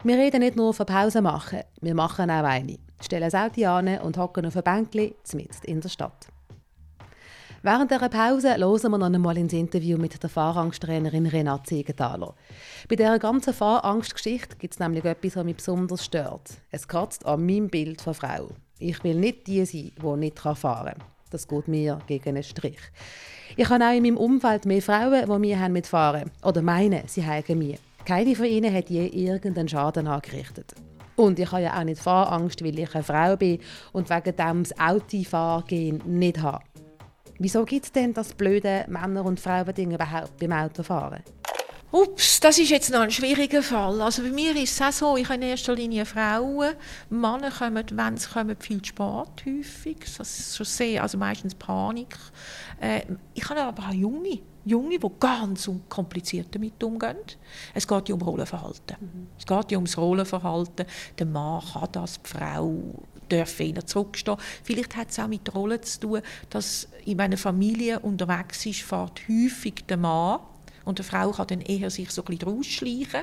Wir 0.02 0.16
reden 0.16 0.40
nicht 0.40 0.56
nur 0.56 0.74
von 0.74 0.86
Pause 0.86 1.22
machen, 1.22 1.60
wir 1.80 1.94
machen 1.94 2.28
auch 2.32 2.42
eine 2.44 2.78
stellen 3.00 3.30
das 3.30 3.34
Auto 3.34 3.64
an 3.66 3.98
und 3.98 4.16
hocken 4.16 4.46
auf 4.46 4.56
ein 4.56 4.62
Bänkchen 4.62 5.14
mitten 5.34 5.64
in 5.64 5.80
der 5.80 5.88
Stadt. 5.88 6.28
Während 7.62 7.90
dieser 7.90 8.08
Pause 8.08 8.56
hören 8.56 8.90
wir 8.92 8.98
noch 8.98 9.06
einmal 9.06 9.36
ins 9.36 9.52
Interview 9.52 9.98
mit 9.98 10.22
der 10.22 10.30
Fahrangsttrainerin 10.30 11.26
Renate 11.26 11.68
Siegenthaler. 11.68 12.34
Bei 12.88 12.94
dieser 12.94 13.18
ganzen 13.18 13.52
Fahrangstgeschichte 13.52 14.56
gibt 14.56 14.74
es 14.74 14.80
nämlich 14.80 15.04
etwas, 15.04 15.34
was 15.34 15.44
mich 15.44 15.56
besonders 15.56 16.04
stört. 16.04 16.50
Es 16.70 16.86
kratzt 16.86 17.26
an 17.26 17.44
meinem 17.44 17.68
Bild 17.68 18.00
von 18.00 18.14
Frau. 18.14 18.50
Ich 18.78 19.02
will 19.02 19.16
nicht 19.16 19.48
die 19.48 19.64
sein, 19.64 19.90
die 20.00 20.16
nicht 20.18 20.38
fahren 20.38 20.54
kann. 20.62 21.04
Das 21.30 21.48
geht 21.48 21.66
mir 21.66 21.98
gegen 22.06 22.28
einen 22.28 22.44
Strich. 22.44 22.78
Ich 23.56 23.68
habe 23.68 23.84
auch 23.84 23.92
in 23.92 24.04
meinem 24.04 24.16
Umfeld 24.16 24.64
mehr 24.64 24.80
Frauen, 24.80 25.26
die 25.28 25.38
mir 25.38 25.68
mitfahren 25.68 26.30
oder 26.44 26.62
meinen, 26.62 27.02
sie 27.08 27.26
haben 27.26 27.58
mir. 27.58 27.78
Keine 28.04 28.36
von 28.36 28.46
ihnen 28.46 28.72
hat 28.72 28.88
je 28.88 29.06
irgendeinen 29.06 29.68
Schaden 29.68 30.06
angerichtet. 30.06 30.74
Und 31.18 31.36
ich 31.40 31.50
habe 31.50 31.62
ja 31.62 31.76
auch 31.76 31.82
nicht 31.82 32.00
Fahrangst, 32.00 32.62
weil 32.62 32.78
ich 32.78 32.94
eine 32.94 33.02
Frau 33.02 33.36
bin 33.36 33.58
und 33.92 34.08
wegen 34.08 34.36
dem 34.36 34.62
das 34.62 34.78
Autofahrgehen 34.78 36.00
nicht 36.06 36.40
habe. 36.40 36.62
Wieso 37.40 37.64
gibt 37.64 37.86
es 37.86 37.92
denn 37.92 38.14
das 38.14 38.34
blöde 38.34 38.84
Männer- 38.86 39.24
und 39.24 39.40
Frauending 39.40 39.90
überhaupt 39.90 40.38
beim 40.38 40.52
Autofahren? 40.52 41.24
Ups, 41.90 42.38
das 42.38 42.58
ist 42.58 42.70
jetzt 42.70 42.92
noch 42.92 43.00
ein 43.00 43.10
schwieriger 43.10 43.64
Fall. 43.64 44.00
Also 44.00 44.22
bei 44.22 44.30
mir 44.30 44.54
ist 44.54 44.80
es 44.80 44.82
auch 44.82 44.92
so, 44.92 45.16
ich 45.16 45.24
habe 45.24 45.36
in 45.36 45.42
erster 45.42 45.74
Linie 45.74 46.04
Frauen. 46.04 46.74
Männer 47.10 47.50
kommen, 47.50 47.84
wenn 47.90 48.16
sie 48.16 48.28
kommen, 48.28 48.56
viel 48.60 48.84
spät 48.84 49.44
häufig. 49.44 49.96
Das 50.18 50.38
ist 50.38 50.56
schon 50.56 50.66
sehr, 50.66 51.02
also 51.02 51.18
meistens 51.18 51.56
Panik. 51.56 52.14
Äh, 52.80 53.00
ich 53.34 53.48
habe 53.48 53.62
aber 53.62 53.88
auch 53.88 53.92
Junge, 53.92 54.38
Junge, 54.68 54.98
die 54.98 55.10
ganz 55.18 55.66
unkompliziert 55.68 56.54
damit 56.54 56.82
umgehen. 56.82 57.16
Es 57.74 57.86
geht 57.86 58.08
ja 58.08 58.14
um 58.14 58.22
Rollenverhalten. 58.22 58.96
Mhm. 59.00 59.26
Es 59.38 59.46
geht 59.46 59.70
ja 59.70 59.78
ums 59.78 59.96
Rollenverhalten. 59.96 60.86
Der 61.18 61.26
Mann 61.26 61.62
kann 61.72 61.88
das, 61.92 62.20
die 62.22 62.28
Frau 62.28 62.80
darf 63.28 63.60
eher 63.60 63.84
zurückstehen. 63.86 64.38
Vielleicht 64.62 64.96
hat 64.96 65.10
es 65.10 65.18
auch 65.18 65.28
mit 65.28 65.46
der 65.46 65.54
Rolle 65.54 65.80
zu 65.80 66.00
tun, 66.00 66.22
dass 66.50 66.88
in 67.04 67.20
einer 67.20 67.36
Familie 67.36 68.00
unterwegs 68.00 68.64
ist, 68.66 68.82
fährt 68.82 69.20
häufig 69.28 69.84
der 69.86 69.96
Mann 69.96 70.40
und 70.84 70.98
eine 70.98 71.04
Frau 71.04 71.30
kann 71.32 71.46
dann 71.48 71.60
eher 71.60 71.90
sich 71.90 72.10
so 72.10 72.22
ein 72.22 72.36
bisschen 72.36 72.48
rausschleichen. 72.48 73.22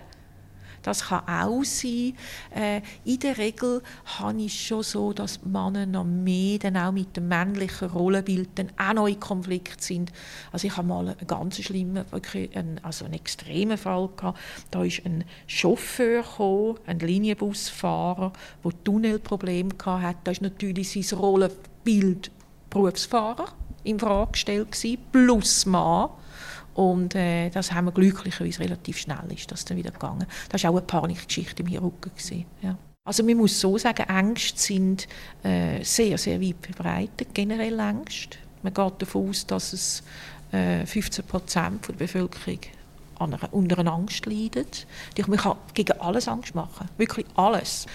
Das 0.86 1.06
kann 1.06 1.28
auch 1.28 1.64
sein. 1.64 2.14
Äh, 2.52 2.82
in 3.04 3.20
der 3.20 3.40
Regel 3.40 3.82
habe 4.20 4.40
ich 4.40 4.68
schon 4.68 4.84
so, 4.84 5.14
dass 5.14 5.44
Männer 5.44 5.88
noch 5.88 6.04
mehr 6.04 6.60
dann 6.60 6.78
auch 6.78 6.92
mit 6.92 7.18
dem 7.18 7.28
männlichen 7.28 7.90
Rollenbild 7.90 8.50
dann 8.54 8.72
auch 8.78 8.94
noch 8.94 9.08
in 9.08 9.20
Konflikt 9.20 9.82
sind. 9.82 10.12
Also 10.52 10.68
ich 10.68 10.78
habe 10.78 10.88
mal 10.88 11.08
einen 11.08 11.28
ganz 11.28 11.60
schlimmen, 11.60 12.06
wirklich 12.12 12.56
einen, 12.56 12.80
also 12.84 13.06
einen 13.06 13.16
extremen 13.16 13.80
Fall 13.80 14.10
gehabt. 14.16 14.40
Da 14.70 14.84
ist 14.84 15.04
ein 15.06 15.24
Chauffeur 15.48 16.22
gekommen, 16.22 16.78
ein 16.86 17.00
Linienbusfahrer, 17.00 18.32
der 18.64 18.84
Tunnelprobleme 18.84 19.72
hatte. 19.84 20.20
Da 20.24 20.32
ist 20.32 20.44
natürlich 20.44 20.92
sein 20.92 21.18
Rollenbild 21.18 22.30
Berufsfahrer 22.70 23.48
in 23.84 24.00
Frage 24.00 24.34
gestellt 24.34 24.72
gewesen, 24.72 25.00
plus 25.12 25.66
Mann. 25.66 26.10
Und 26.76 27.16
äh, 27.16 27.50
das 27.50 27.72
haben 27.72 27.86
wir 27.86 27.92
glücklicherweise 27.92 28.60
relativ 28.60 28.98
schnell 28.98 29.32
ist 29.34 29.52
das 29.52 29.66
dann 29.66 29.78
wieder 29.78 29.92
gegangen. 29.92 30.28
Das 30.50 30.64
war 30.64 30.72
auch 30.72 30.76
eine 30.76 30.86
Panikgeschichte 30.86 31.64
im 31.64 31.70
Rücken. 31.70 32.12
Ja. 32.62 32.78
Also 33.06 33.24
man 33.24 33.38
muss 33.38 33.60
so 33.60 33.78
sagen, 33.78 34.04
Ängste 34.10 34.60
sind 34.60 35.08
äh, 35.44 35.84
sehr, 35.84 36.18
sehr 36.18 36.42
weit 36.42 36.56
verbreitet, 36.62 37.30
generell 37.34 37.80
Ängste. 37.80 38.38
Man 38.62 38.74
geht 38.74 38.94
davon 39.02 39.30
aus, 39.30 39.46
dass 39.46 39.74
es 39.74 40.04
äh, 40.52 40.86
15 40.86 41.26
Prozent 41.26 41.88
der 41.88 41.94
Bevölkerung 41.94 42.60
einer, 43.20 43.54
unter 43.54 43.80
einer 43.80 43.94
Angst 43.94 44.26
leidet. 44.26 44.86
Man 45.28 45.38
kann 45.38 45.58
gegen 45.74 46.00
alles 46.02 46.28
Angst 46.28 46.56
machen, 46.56 46.90
wirklich 46.98 47.26
alles. 47.36 47.86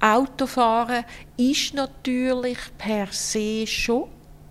Autofahren 0.00 1.04
ist 1.36 1.74
natürlich 1.74 2.58
per 2.78 3.08
se 3.08 3.66
schon 3.66 4.08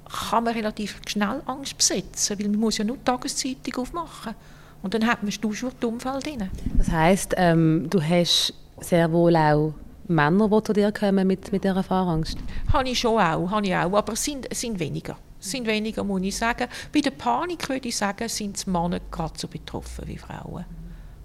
kann 0.09 0.43
man 0.43 0.53
relativ 0.53 0.99
schnell 1.07 1.41
Angst 1.45 1.77
besetzen, 1.77 2.39
weil 2.39 2.49
man 2.49 2.59
muss 2.59 2.77
ja 2.77 2.83
nur 2.83 2.97
die 2.97 3.03
Tageszeitung 3.03 3.75
aufmachen 3.83 4.35
und 4.81 4.93
dann 4.93 5.05
hat 5.05 5.23
man 5.23 5.31
schon 5.31 5.71
den 5.81 5.89
Unfall 5.89 6.19
drin. 6.19 6.49
Das 6.77 6.89
heisst, 6.89 7.33
ähm, 7.37 7.87
du 7.89 8.01
hast 8.01 8.53
sehr 8.81 9.11
wohl 9.11 9.35
auch 9.35 9.73
Männer, 10.07 10.49
die 10.49 10.63
zu 10.63 10.73
dir 10.73 10.91
kommen 10.91 11.27
mit, 11.27 11.51
mit 11.51 11.63
dieser 11.63 11.83
Fahrangst? 11.83 12.37
Habe 12.73 12.89
ich 12.89 12.99
schon 12.99 13.19
auch, 13.19 13.49
habe 13.51 13.67
ich 13.67 13.75
auch 13.75 13.93
aber 13.93 14.13
es 14.13 14.23
sind, 14.23 14.47
sind 14.53 14.79
weniger. 14.79 15.17
Es 15.39 15.51
sind 15.51 15.67
weniger, 15.67 16.03
muss 16.03 16.21
ich 16.23 16.35
sagen. 16.35 16.67
Bei 16.91 16.99
der 16.99 17.11
Panik 17.11 17.69
würde 17.69 17.87
ich 17.87 17.95
sagen, 17.95 18.27
sind 18.27 18.57
es 18.57 18.67
Männer 18.67 18.99
gerade 19.11 19.37
so 19.37 19.47
betroffen 19.47 20.07
wie 20.07 20.17
Frauen. 20.17 20.65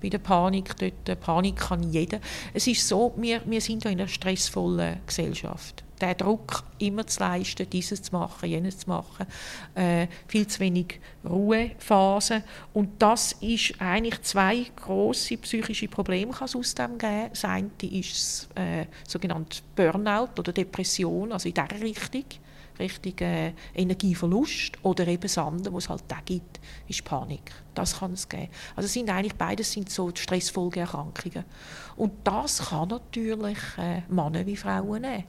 Bei 0.00 0.08
der 0.10 0.18
Panik, 0.18 0.76
dort, 0.76 1.20
Panik 1.20 1.56
kann 1.56 1.82
jeder. 1.90 2.20
Es 2.52 2.66
ist 2.66 2.86
so, 2.86 3.14
wir, 3.16 3.40
wir 3.46 3.60
sind 3.60 3.84
ja 3.84 3.90
in 3.90 4.00
einer 4.00 4.08
stressvollen 4.08 4.98
Gesellschaft 5.06 5.82
der 6.04 6.14
Druck, 6.14 6.64
immer 6.78 7.06
zu 7.06 7.20
leisten, 7.20 7.68
dieses 7.68 8.02
zu 8.02 8.12
machen, 8.12 8.48
jenes 8.48 8.78
zu 8.78 8.90
machen, 8.90 9.26
äh, 9.74 10.06
viel 10.28 10.46
zu 10.46 10.60
wenig 10.60 11.00
Ruhephasen. 11.24 12.42
Und 12.72 13.00
das 13.00 13.32
ist 13.40 13.80
eigentlich 13.80 14.20
zwei 14.22 14.66
große 14.76 15.38
psychische 15.38 15.88
Probleme 15.88 16.32
kann 16.32 16.46
es 16.46 16.56
aus 16.56 16.74
dem 16.74 16.98
geben. 16.98 17.30
Das 17.30 17.44
eine 17.44 17.70
ist 17.80 18.48
äh, 18.54 18.86
sogenannte 19.06 19.62
Burnout 19.74 20.38
oder 20.38 20.52
Depression, 20.52 21.32
also 21.32 21.48
in 21.48 21.54
dieser 21.54 21.80
Richtung. 21.80 22.24
Richtung 22.76 23.16
äh, 23.20 23.52
Energieverlust 23.72 24.72
oder 24.82 25.06
eben 25.06 25.22
das 25.22 25.38
andere, 25.38 25.72
was 25.74 25.84
es 25.84 25.90
halt 25.90 26.02
auch 26.12 26.24
gibt, 26.24 26.58
ist 26.88 27.04
Panik. 27.04 27.52
Das 27.72 28.00
kann 28.00 28.14
es 28.14 28.28
geben. 28.28 28.48
Also 28.74 28.88
sind 28.88 29.08
eigentlich 29.10 29.36
beides 29.36 29.70
sind 29.70 29.90
so 29.90 30.10
Stressfolgeerkrankungen. 30.12 31.44
Und 31.94 32.12
das 32.24 32.70
kann 32.70 32.88
natürlich 32.88 33.58
äh, 33.78 34.02
Männer 34.08 34.44
wie 34.44 34.56
Frauen 34.56 35.02
nehmen. 35.02 35.24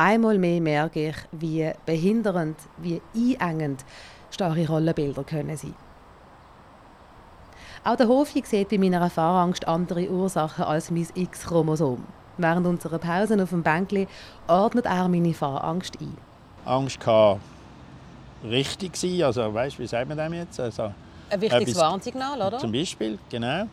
Einmal 0.00 0.38
mehr 0.38 0.62
merke 0.62 1.10
ich, 1.10 1.16
wie 1.30 1.70
behindernd, 1.84 2.56
wie 2.78 3.02
einengend 3.38 3.84
starre 4.30 4.66
Rollenbilder 4.66 5.24
können 5.24 5.54
sein. 5.58 5.74
Auch 7.84 7.96
der 7.96 8.08
Hofi 8.08 8.42
sieht 8.46 8.70
bei 8.70 8.78
meiner 8.78 9.10
Fahrangst 9.10 9.68
andere 9.68 10.08
Ursachen 10.08 10.64
als 10.64 10.90
mein 10.90 11.06
X-Chromosom. 11.14 12.02
Während 12.38 12.66
unserer 12.66 12.98
Pausen 12.98 13.42
auf 13.42 13.50
dem 13.50 13.62
Bänkli 13.62 14.08
ordnet 14.48 14.86
er 14.86 15.06
meine 15.06 15.34
Fahrangst 15.34 16.00
ein. 16.00 16.16
Angst 16.64 16.98
kann 16.98 17.38
richtig 18.42 18.96
sein, 18.96 19.22
also 19.24 19.52
weißt, 19.52 19.78
wie 19.78 19.86
sagt 19.86 20.08
man 20.08 20.16
das 20.16 20.32
jetzt? 20.32 20.60
Also, 20.60 20.94
Ein 21.28 21.40
wichtiges 21.42 21.76
Warnsignal, 21.76 22.40
oder? 22.40 22.56
Zum 22.56 22.72
Beispiel, 22.72 23.18
genau. 23.28 23.66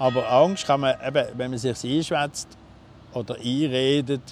Aber 0.00 0.28
Angst 0.28 0.66
kann 0.66 0.80
man, 0.80 0.96
eben, 1.06 1.24
wenn 1.36 1.50
man 1.52 1.58
sich 1.60 1.84
einschwätzt 1.84 2.48
oder 3.14 3.36
einredet, 3.36 4.22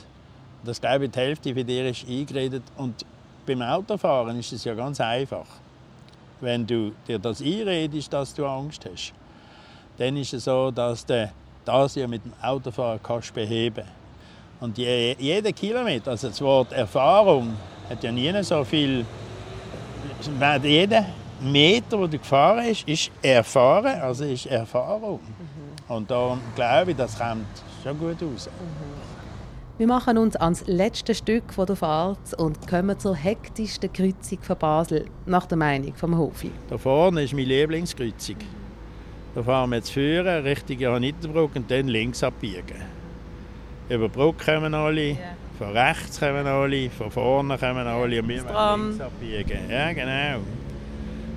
das 0.65 0.81
glaube 0.81 1.07
ich, 1.07 1.11
die 1.11 1.19
Hälfte 1.19 1.55
von 1.55 1.67
dir 1.67 1.89
ist 1.89 2.07
eingeredet. 2.09 2.63
Und 2.77 3.05
beim 3.47 3.63
Autofahren 3.63 4.39
ist 4.39 4.53
es 4.53 4.65
ja 4.65 4.75
ganz 4.75 5.01
einfach. 5.01 5.47
Wenn 6.41 6.67
du 6.67 6.93
dir 7.07 7.19
das 7.19 7.41
einredest, 7.41 8.13
dass 8.13 8.35
du 8.35 8.47
Angst 8.47 8.87
hast, 8.91 9.13
dann 9.99 10.17
ist 10.17 10.33
es 10.33 10.45
so, 10.45 10.71
dass 10.71 11.05
du 11.05 11.31
das 11.65 11.95
ja 11.95 12.07
mit 12.07 12.25
dem 12.25 12.33
Autofahren 12.43 13.01
kannst 13.03 13.35
beheben 13.35 13.85
Und 14.61 14.79
je, 14.79 15.15
jeder 15.19 15.53
Kilometer, 15.53 16.13
also 16.13 16.29
das 16.29 16.41
Wort 16.41 16.73
Erfahrung, 16.73 17.57
hat 17.89 18.03
ja 18.03 18.13
nie 18.13 18.43
so 18.43 18.65
viel. 18.65 19.05
Jeder 20.63 21.07
Meter, 21.41 21.99
wo 21.99 22.07
du 22.07 22.19
gefahren 22.19 22.67
bist, 22.67 22.87
ist 22.87 23.11
erfahren, 23.23 24.01
also 24.01 24.25
ist 24.25 24.47
Erfahrung. 24.47 25.21
Mhm. 25.21 25.95
Und 25.95 26.11
darum 26.11 26.41
glaube 26.55 26.91
ich, 26.91 26.97
das 26.97 27.19
kommt 27.19 27.47
schon 27.83 27.99
gut 27.99 28.23
raus. 28.23 28.49
Mhm. 28.49 29.30
Wir 29.81 29.87
machen 29.87 30.19
uns 30.19 30.37
ans 30.37 30.65
letzte 30.67 31.15
Stück 31.15 31.55
von 31.55 31.65
der 31.65 31.75
Fahrt 31.75 32.35
und 32.37 32.69
kommen 32.69 32.99
zur 32.99 33.17
hektischsten 33.17 33.91
Kreuzung 33.91 34.39
von 34.43 34.59
Basel, 34.59 35.07
nach 35.25 35.47
der 35.47 35.57
Meinung 35.57 35.95
vom 35.95 36.19
Hofi. 36.19 36.51
Da 36.69 36.77
vorne 36.77 37.23
ist 37.23 37.33
meine 37.33 37.47
Lieblingskreuzung. 37.47 38.37
Da 39.35 39.43
fahren 39.43 39.71
wir 39.71 39.77
jetzt 39.77 39.91
führen, 39.91 40.45
Richtung 40.45 40.79
Johanniterbrücke 40.79 41.61
und 41.61 41.71
dann 41.71 41.89
links 41.89 42.23
abbiegen. 42.23 42.77
Über 43.89 44.09
die 44.09 44.15
Brücke 44.15 44.53
kommen 44.53 44.75
alle, 44.75 45.01
yeah. 45.01 45.17
von 45.57 45.71
rechts 45.71 46.21
kommen 46.21 46.47
alle, 46.47 46.91
von 46.91 47.11
vorne 47.11 47.57
kommen 47.57 47.87
alle 47.87 48.21
und 48.21 48.29
wir 48.29 48.45
wollen 48.45 48.89
links 48.89 49.01
abbiegen. 49.01 49.71
Ja, 49.71 49.93
genau. 49.95 50.41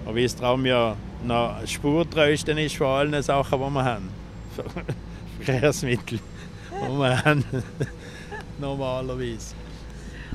Und 0.03 0.15
wie 0.15 0.23
das 0.23 0.35
Tram 0.35 0.65
ja 0.65 0.97
noch 1.23 1.61
das 1.61 1.71
spurtreueste 1.71 2.51
ist 2.51 2.75
von 2.75 2.87
allen 2.87 3.23
Sachen, 3.23 3.57
die 3.57 3.69
wir 3.69 3.85
haben. 3.85 4.09
Verkehrsmittel, 5.39 6.19
die 6.19 6.97
wir 6.97 7.23
haben 7.23 7.45
normalerweise. 8.59 9.55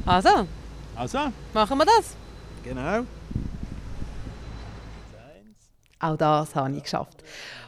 Also, 0.06 0.46
also, 0.94 1.18
machen 1.54 1.78
wir 1.78 1.84
das. 1.84 2.16
Genau. 2.64 3.04
Auch 6.00 6.16
das 6.16 6.54
habe 6.54 6.72
ich 6.76 6.82
geschafft. 6.82 7.22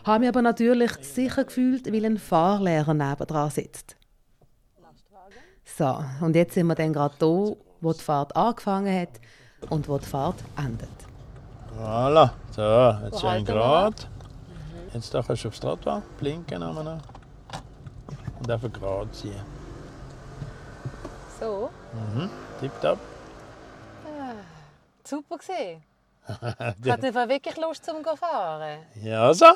Habe 0.04 0.20
mich 0.20 0.28
aber 0.28 0.42
natürlich 0.42 0.92
sicher 1.00 1.44
gefühlt, 1.44 1.92
weil 1.92 2.04
ein 2.04 2.18
Fahrlehrer 2.18 2.94
nebendran 2.94 3.50
sitzt. 3.50 3.96
So, 5.64 5.98
und 6.20 6.36
jetzt 6.36 6.54
sind 6.54 6.66
wir 6.66 6.74
dann 6.74 6.92
gerade 6.92 7.14
da, 7.18 7.26
wo 7.80 7.92
die 7.92 8.00
Fahrt 8.00 8.34
angefangen 8.36 9.00
hat 9.00 9.20
und 9.68 9.88
wo 9.88 9.98
die 9.98 10.06
Fahrt 10.06 10.36
endet. 10.56 10.88
Voilà, 11.78 12.30
so, 12.50 13.06
jetzt 13.06 13.20
schön 13.20 13.44
gerade. 13.44 13.96
Jetzt 14.92 15.14
da 15.14 15.22
kannst 15.22 15.44
du 15.44 15.48
aufs 15.48 15.60
Trottoir 15.60 16.02
blinken 16.18 16.60
noch. 16.60 16.76
und 18.40 18.50
einfach 18.50 18.72
gerade 18.72 19.10
ziehen. 19.12 19.59
So? 21.40 21.70
Mhm, 21.94 22.28
tipptopp. 22.60 22.98
Ah, 24.04 24.34
super 25.02 25.38
gesehen. 25.38 25.82
ich 26.84 26.90
hatte 26.90 27.14
wirklich 27.14 27.56
Lust 27.56 27.82
zum 27.82 28.04
fahren. 28.04 28.80
Ja, 29.02 29.32
so. 29.32 29.46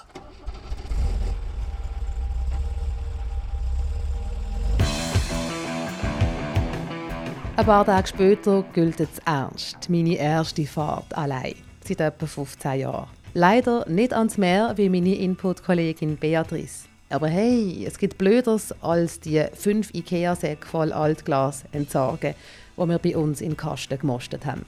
Ein 7.57 7.67
paar 7.67 7.85
Tage 7.85 8.09
später 8.09 8.65
gilt 8.73 8.99
es 8.99 9.19
ernst. 9.27 9.89
Meine 9.89 10.17
erste 10.17 10.65
Fahrt 10.67 11.17
allein. 11.17 11.55
Seit 11.85 12.01
etwa 12.01 12.27
15 12.27 12.81
Jahren. 12.81 13.09
Leider 13.35 13.89
nicht 13.89 14.13
ans 14.13 14.39
Meer 14.39 14.73
wie 14.77 14.89
meine 14.89 15.15
Input-Kollegin 15.15 16.17
Beatrice. 16.17 16.89
Aber 17.15 17.29
hey, 17.29 17.85
es 17.87 17.97
gibt 17.97 18.19
Blöderes 18.19 18.75
als 18.83 19.21
die 19.21 19.47
fünf 19.55 19.95
Ikea-Säcke 19.95 20.67
voll 20.67 20.93
Altglas 20.93 21.63
entsorgen, 21.71 22.35
die 22.77 22.89
wir 22.89 22.99
bei 22.99 23.17
uns 23.17 23.41
in 23.41 23.51
den 23.51 23.57
Kasten 23.57 23.97
gemostet 23.97 24.45
haben. 24.45 24.67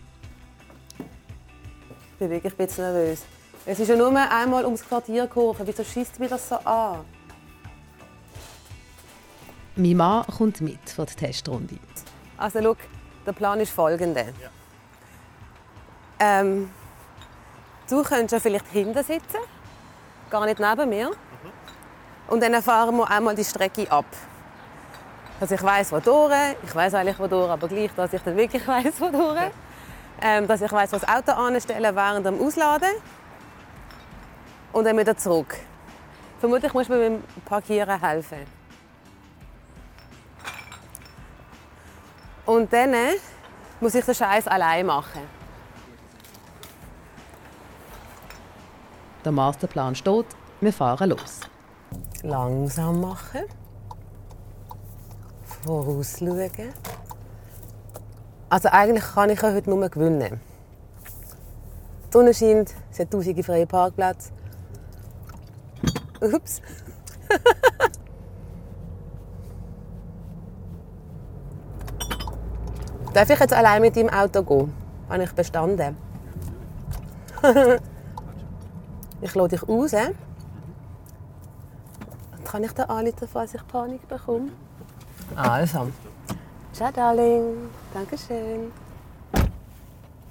Ich 0.99 2.19
bin 2.21 2.31
wirklich 2.31 2.53
ein 2.53 2.57
bisschen 2.57 2.85
nervös. 2.85 3.25
Es 3.67 3.81
ist 3.81 3.89
ja 3.89 3.97
nur 3.97 4.17
einmal 4.17 4.65
ums 4.65 4.87
Quartier 4.87 5.27
gekurven. 5.27 5.67
Wieso 5.67 5.83
schießt 5.83 6.21
mich 6.21 6.31
das 6.31 6.49
so 6.49 6.55
an? 6.55 7.01
Mein 9.75 9.97
Mann 9.97 10.25
kommt 10.27 10.61
mit 10.61 10.89
für 10.89 11.05
die 11.05 11.17
Testrunde. 11.17 11.79
Also, 12.37 12.63
schau, 12.63 12.77
der 13.27 13.33
Plan 13.33 13.59
ist 13.59 13.73
folgender. 13.73 14.27
Ähm, 16.21 16.71
du 17.91 18.05
könntest 18.05 18.33
ja 18.35 18.39
vielleicht 18.39 18.69
hinten 18.69 19.03
sitzen, 19.03 19.41
gar 20.31 20.47
nicht 20.47 20.61
neben 20.61 20.89
mir. 20.89 21.11
Und 22.29 22.43
dann 22.43 22.61
fahren 22.63 22.97
wir 22.97 23.11
einmal 23.11 23.35
die 23.35 23.45
Strecke 23.45 23.91
ab. 23.91 24.07
Also 25.41 25.55
ich 25.55 25.63
weiß 25.63 25.93
wo 25.93 26.01
durch, 26.01 26.33
ich 26.65 26.75
weiß 26.75 26.95
eigentlich 26.95 27.19
wo 27.19 27.27
durch, 27.27 27.51
aber 27.51 27.69
gleich, 27.69 27.91
dass 27.95 28.13
ich 28.13 28.23
dann 28.23 28.37
wirklich 28.37 28.67
weiß 28.69 29.01
wo 29.01 29.11
durch. 29.11 29.51
Ähm, 30.21 30.47
dass 30.47 30.63
ich 30.63 30.73
weiß, 30.73 30.93
was 30.93 31.03
das 31.03 31.09
Auto 31.09 31.33
anstellen 31.33 31.95
während 31.95 32.27
dem 32.27 32.41
Ausladen. 32.41 32.91
Und 34.73 34.85
dann 34.85 34.97
wieder 34.99 35.17
zurück. 35.17 35.57
Vermutlich 36.41 36.73
muss 36.73 36.89
man 36.89 36.99
beim 36.99 37.25
Parkieren 37.45 38.01
helfen. 38.01 38.47
Und 42.47 42.73
dann 42.73 42.95
muss 43.81 43.95
ich 43.95 44.05
den 44.05 44.15
Scheiß 44.15 44.47
allein 44.47 44.87
machen. 44.87 45.23
Der 49.25 49.33
Masterplan 49.33 49.95
steht, 49.95 50.27
wir 50.61 50.73
fahren 50.73 51.11
los. 51.11 51.41
Langsam 52.23 53.01
machen. 53.01 53.45
Vorausschauen. 55.65 56.51
Also 58.49 58.69
eigentlich 58.71 59.05
kann 59.05 59.31
ich 59.31 59.43
heute 59.43 59.69
nur 59.71 59.89
gewinnen. 59.89 60.41
Die 62.07 62.13
Sonne 62.13 62.33
scheint, 62.33 62.75
es 62.91 63.01
hat 63.01 63.11
tausende 63.11 63.43
freie 63.43 63.67
Parkplätze. 63.67 64.31
Ups. 66.21 66.63
Darf 73.13 73.31
ich 73.31 73.41
jetzt 73.41 73.55
allein 73.55 73.83
mit 73.83 73.97
deinem 73.97 74.11
Auto 74.11 74.43
gehen? 74.43 74.73
Habe 75.09 75.25
ich 75.25 75.33
bestanden? 75.33 75.97
ich 79.21 79.35
lade 79.35 79.57
dich 79.57 79.69
aus. 79.69 79.93
Kann 82.47 82.63
ich 82.63 82.73
dir 82.73 82.89
anrufen, 82.89 83.29
falls 83.33 83.55
ich 83.55 83.67
Panik 83.67 84.07
bekomme? 84.09 84.51
Also. 85.35 85.91
Ciao, 86.73 86.93
Darling. 86.93 87.69
Dankeschön. 87.93 88.71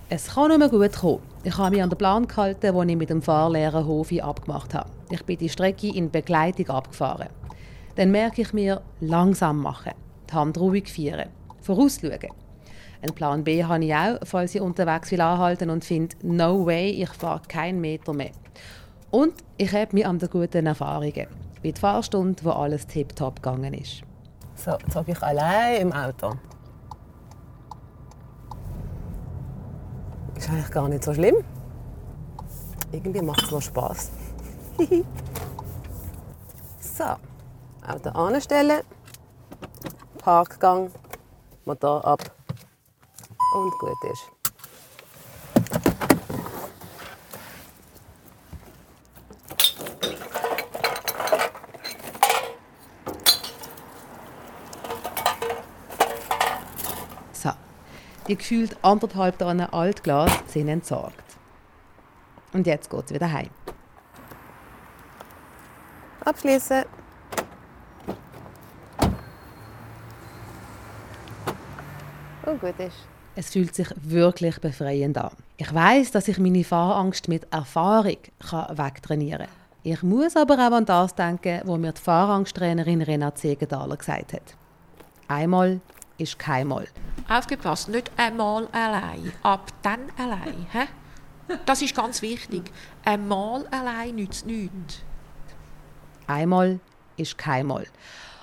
Es 0.07 0.27
kann 0.33 0.57
nur 0.57 0.69
gut 0.69 0.93
kommen. 0.93 1.19
Ich 1.43 1.57
habe 1.57 1.71
mich 1.71 1.83
an 1.83 1.89
den 1.89 1.97
Plan 1.97 2.25
gehalten, 2.25 2.73
den 2.73 2.89
ich 2.89 2.95
mit 2.95 3.09
dem 3.09 3.21
Fahrlehrer 3.21 3.85
Hofi 3.85 4.21
abgemacht 4.21 4.73
habe. 4.73 4.89
Ich 5.09 5.25
bin 5.25 5.37
die 5.37 5.49
Strecke 5.49 5.93
in 5.93 6.09
Begleitung 6.09 6.69
abgefahren. 6.69 7.27
Dann 7.95 8.11
merke 8.11 8.43
ich 8.43 8.53
mir, 8.53 8.81
langsam 9.01 9.61
machen, 9.61 9.91
die 10.29 10.33
Hand 10.33 10.57
ruhig 10.57 10.89
führen, 10.89 11.29
vorausschauen. 11.61 12.31
Einen 13.01 13.13
Plan 13.13 13.43
B 13.43 13.63
habe 13.63 13.83
ich 13.83 13.93
auch, 13.93 14.19
falls 14.23 14.55
ich 14.55 14.61
unterwegs 14.61 15.11
will 15.11 15.21
anhalten 15.21 15.69
und 15.69 15.83
finde, 15.83 16.15
no 16.21 16.65
way, 16.65 16.91
ich 16.91 17.09
fahre 17.09 17.41
keinen 17.47 17.81
Meter 17.81 18.13
mehr. 18.13 18.31
Und 19.11 19.33
ich 19.57 19.73
habe 19.73 19.93
mich 19.93 20.05
an 20.05 20.19
den 20.19 20.29
guten 20.29 20.65
Erfahrungen. 20.65 21.27
Bei 21.65 21.71
der 21.71 21.81
Fahrstunde, 21.81 22.43
wo 22.45 22.51
alles 22.51 22.85
tiptop 22.85 23.41
gegangen 23.41 23.73
ist. 23.73 24.03
So, 24.53 24.77
jetzt 24.85 24.95
habe 24.95 25.09
ich 25.09 25.23
allein 25.23 25.81
im 25.81 25.93
Auto. 25.93 26.33
Ist 30.35 30.47
eigentlich 30.47 30.69
gar 30.69 30.87
nicht 30.87 31.03
so 31.03 31.11
schlimm. 31.11 31.37
Irgendwie 32.91 33.23
macht 33.23 33.41
es 33.41 33.49
noch 33.49 33.63
Spass. 33.63 34.11
so, 36.79 37.03
Auto 37.03 38.09
anstellen, 38.09 38.81
Parkgang, 40.19 40.91
Motor 41.65 42.05
ab 42.05 42.21
und 43.55 43.71
gut 43.79 44.11
ist. 44.11 44.35
So, 57.45 57.51
die 58.35 58.39
gefühlt 58.39 58.75
anderthalb 58.83 59.39
Tonnen 59.39 59.69
Altglas 59.71 60.31
sind 60.47 60.67
entsorgt. 60.67 61.23
Und 62.51 62.67
jetzt 62.67 62.89
geht 62.89 63.05
es 63.05 63.13
wieder 63.13 63.31
heim. 63.31 63.49
Abschließen. 66.23 66.83
Und 72.45 72.61
gut 72.61 72.79
ist. 72.79 73.07
Es 73.37 73.49
fühlt 73.51 73.73
sich 73.73 73.87
wirklich 74.01 74.59
befreiend 74.59 75.17
an. 75.17 75.31
Ich 75.57 75.73
weiß, 75.73 76.11
dass 76.11 76.27
ich 76.27 76.37
meine 76.37 76.63
Fahrangst 76.63 77.27
mit 77.27 77.51
Erfahrung 77.51 78.17
kann 78.49 78.77
wegtrainieren 78.77 79.47
kann. 79.47 79.55
Ich 79.83 80.03
muss 80.03 80.35
aber 80.35 80.55
auch 80.55 80.71
an 80.71 80.85
das 80.85 81.15
denken, 81.15 81.61
was 81.63 81.79
mir 81.79 81.93
die 81.93 82.01
Fahrangsttrainerin 82.01 83.01
Renate 83.01 83.39
Segenthaler 83.39 83.97
gesagt 83.97 84.33
hat. 84.33 84.55
Einmal 85.27 85.79
ist 86.17 86.39
keinmal. 86.39 86.87
Aufgepasst, 87.27 87.89
nicht 87.89 88.11
einmal 88.17 88.67
allein, 88.71 89.33
ab 89.41 89.71
dann 89.81 90.11
allein. 90.17 90.67
He? 90.71 91.55
Das 91.65 91.81
ist 91.81 91.95
ganz 91.95 92.21
wichtig. 92.21 92.71
Einmal 93.03 93.65
allein 93.71 94.15
nützt 94.15 94.45
nichts. 94.45 95.01
Einmal 96.27 96.79
ist 97.17 97.37
keinmal. 97.37 97.87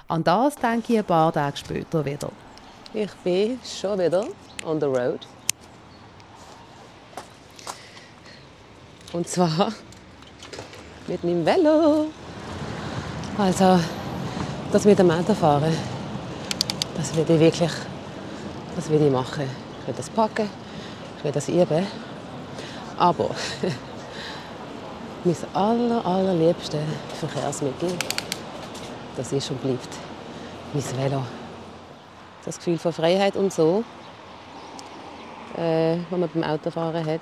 An 0.09 0.25
das 0.25 0.57
denke 0.57 0.93
ich 0.93 0.99
ein 0.99 1.05
paar 1.05 1.33
Tage 1.33 1.57
später 1.57 2.05
wieder. 2.05 2.31
Ich 2.93 3.11
bin 3.25 3.59
schon 3.65 3.99
wieder 3.99 4.27
on 4.65 4.81
the 4.81 4.87
road. 4.87 5.27
Und 9.13 9.29
zwar 9.29 9.73
mit 11.07 11.23
meinem 11.25 11.45
Velo. 11.45 12.07
Also, 13.39 13.81
das 14.73 14.85
mit 14.85 14.99
dem 14.99 15.11
Autofahren, 15.11 15.75
das 16.97 17.15
will 17.17 17.25
ich 17.29 17.41
wirklich, 17.41 17.73
das 18.77 18.89
will 18.91 19.03
ich 19.03 19.13
machen. 19.13 19.49
Ich 19.81 19.87
will 19.87 19.95
das 19.97 20.11
packen, 20.11 20.49
ich 21.19 21.25
will 21.25 21.33
das 21.33 21.49
üben. 21.49 21.87
Aber 22.97 23.31
mein 25.25 25.37
aller, 25.55 26.05
allerliebste 26.07 26.79
Verkehrsmittel, 27.19 27.91
das 29.17 29.33
ist 29.33 29.51
und 29.51 29.63
bleibt 29.63 29.89
mein 30.73 30.99
Velo. 30.99 31.23
Das 32.45 32.57
Gefühl 32.57 32.79
von 32.79 32.93
Freiheit 32.93 33.37
und 33.37 33.53
so, 33.53 33.85
äh, 35.57 35.97
was 36.11 36.19
man 36.19 36.29
beim 36.33 36.45
Autofahren 36.45 37.07
hat, 37.07 37.21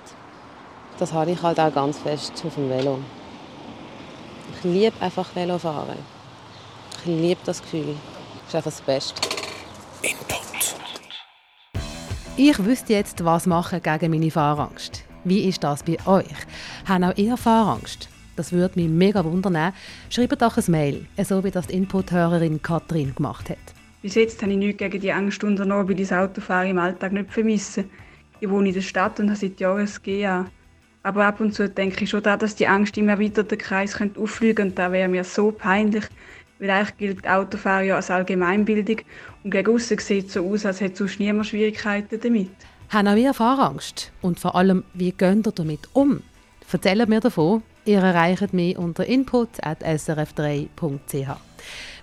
das 0.99 1.13
habe 1.13 1.31
ich 1.31 1.43
halt 1.43 1.59
auch 1.59 1.73
ganz 1.73 1.99
fest 1.99 2.33
auf 2.47 2.55
dem 2.55 2.71
Velo. 2.71 2.99
Ich 4.59 4.65
liebe 4.65 5.01
einfach 5.01 5.35
Velofahren. 5.35 5.99
Ich 7.01 7.07
liebe 7.07 7.41
das 7.45 7.63
Gefühl. 7.63 7.97
Das 8.45 8.49
ist 8.49 8.55
einfach 8.55 8.71
das 8.71 8.81
Beste. 8.83 9.21
Ich 12.43 12.65
wüsste 12.65 12.95
jetzt, 12.95 13.23
was 13.23 13.47
machen 13.47 13.83
gegen 13.83 14.13
meine 14.13 14.31
Fahrangst. 14.31 15.05
Wie 15.25 15.47
ist 15.47 15.63
das 15.63 15.83
bei 15.83 15.99
euch? 16.07 16.25
Haben 16.89 17.05
auch 17.05 17.17
ihr 17.19 17.37
Fahrangst? 17.37 18.09
Das 18.35 18.51
würde 18.51 18.81
mich 18.81 18.89
mega 18.89 19.23
wundern. 19.23 19.75
Schreibt 20.09 20.41
doch 20.41 20.57
ein 20.57 20.65
Mail, 20.69 21.05
so 21.23 21.45
wie 21.45 21.51
das 21.51 21.67
die 21.67 21.75
Input-Hörerin 21.75 22.63
Katrin 22.63 23.15
gemacht 23.15 23.51
hat. 23.51 23.59
Bis 24.01 24.15
jetzt 24.15 24.41
habe 24.41 24.53
ich 24.53 24.57
nichts 24.57 24.79
gegen 24.79 25.03
die 25.03 25.13
Angst 25.13 25.45
unternommen, 25.45 25.87
weil 25.87 26.01
ich 26.01 26.09
das 26.09 26.19
Autofahren 26.19 26.71
im 26.71 26.79
Alltag 26.79 27.13
nicht 27.13 27.31
vermisse. 27.31 27.85
Ich 28.41 28.49
wohne 28.49 28.69
in 28.69 28.75
der 28.75 28.81
Stadt 28.81 29.21
und 29.21 29.29
habe 29.29 29.39
seit 29.39 29.61
Jahren 29.61 29.87
ein 29.87 29.93
GA. 30.03 30.47
Aber 31.03 31.27
ab 31.27 31.41
und 31.41 31.53
zu 31.53 31.69
denke 31.69 32.05
ich 32.05 32.09
schon 32.09 32.23
daran, 32.23 32.39
dass 32.39 32.55
die 32.57 32.67
Angst 32.67 32.97
im 32.97 33.11
erweiterten 33.11 33.59
Kreis 33.59 33.99
könnte 33.99 34.19
auffliegen 34.19 34.55
könnte. 34.55 34.71
Und 34.71 34.79
das 34.79 34.93
wäre 34.93 35.09
mir 35.11 35.25
so 35.25 35.51
peinlich, 35.51 36.07
weil 36.61 36.71
eigentlich 36.71 36.97
gilt 36.99 37.29
Autofahren 37.29 37.87
ja 37.87 37.97
als 37.97 38.11
Allgemeinbildung 38.11 38.99
und 39.43 39.51
gegen 39.51 39.75
aussen 39.75 39.99
sieht 39.99 40.29
es 40.29 40.35
so 40.35 40.47
aus, 40.47 40.67
als 40.67 40.81
hätte 40.81 40.99
sonst 40.99 41.19
niemand 41.19 41.47
Schwierigkeiten 41.47 42.21
damit. 42.21 42.51
Haben 42.91 43.09
auch 43.09 43.17
ihr 43.17 43.35
Fahrangst? 43.35 44.13
Und 44.21 44.39
vor 44.39 44.55
allem, 44.55 44.85
wie 44.95 45.13
geht 45.13 45.47
ihr 45.47 45.53
damit 45.53 45.89
um? 45.93 46.21
Erzählt 46.71 47.09
mir 47.09 47.21
davon. 47.21 47.63
Ihr 47.85 48.01
erreicht 48.01 48.53
mich 48.53 48.77
unter 48.77 49.07
input.srf3.ch. 49.07 51.37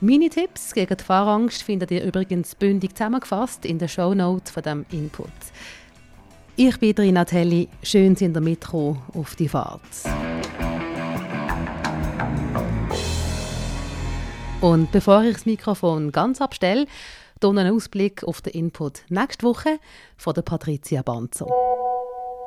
Meine 0.02 0.30
Tipps 0.30 0.74
gegen 0.74 0.98
die 0.98 1.04
Fahrangst 1.04 1.64
findet 1.64 1.92
ihr 1.92 2.04
übrigens 2.04 2.56
bündig 2.56 2.96
zusammengefasst 2.96 3.66
in 3.66 3.80
den 3.80 3.88
Show 3.88 4.14
Notes 4.14 4.52
von 4.52 4.64
dem 4.64 4.86
Input. 4.92 5.30
Ich 6.56 6.78
bin 6.80 6.96
Rina 6.98 7.26
Telli. 7.26 7.68
Schön 7.84 8.16
sind 8.16 8.36
ihr 8.36 8.42
mitgekommen 8.42 9.02
auf 9.14 9.36
die 9.36 9.48
Fahrt. 9.48 9.82
Und 14.60 14.92
bevor 14.92 15.24
ich 15.24 15.34
das 15.34 15.46
Mikrofon 15.46 16.12
ganz 16.12 16.42
abstelle, 16.42 16.88
hier 17.40 17.50
einen 17.50 17.72
Ausblick 17.72 18.24
auf 18.24 18.42
den 18.42 18.54
Input 18.54 19.04
nächste 19.08 19.46
Woche 19.46 19.80
von 20.18 20.34
der 20.34 20.42
Patricia 20.42 21.04
Banzer. 21.04 21.46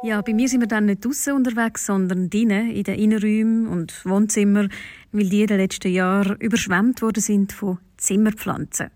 Ja, 0.03 0.21
bei 0.21 0.35
mir 0.35 0.49
sind 0.49 0.61
wir 0.61 0.67
dann 0.67 0.87
nicht 0.87 1.05
draußen 1.05 1.33
unterwegs, 1.33 1.87
sondern 1.87 2.29
drinnen, 2.29 2.73
in 2.73 2.83
den 2.83 2.99
Innenräumen 2.99 3.69
und 3.69 4.05
Wohnzimmern, 4.05 4.73
weil 5.13 5.29
die 5.29 5.43
in 5.43 5.47
den 5.47 5.59
letzten 5.59 5.93
Jahren 5.93 6.37
überschwemmt 6.41 7.01
worden 7.01 7.23
sind 7.23 7.53
von 7.53 7.79
Zimmerpflanzen. 7.97 8.91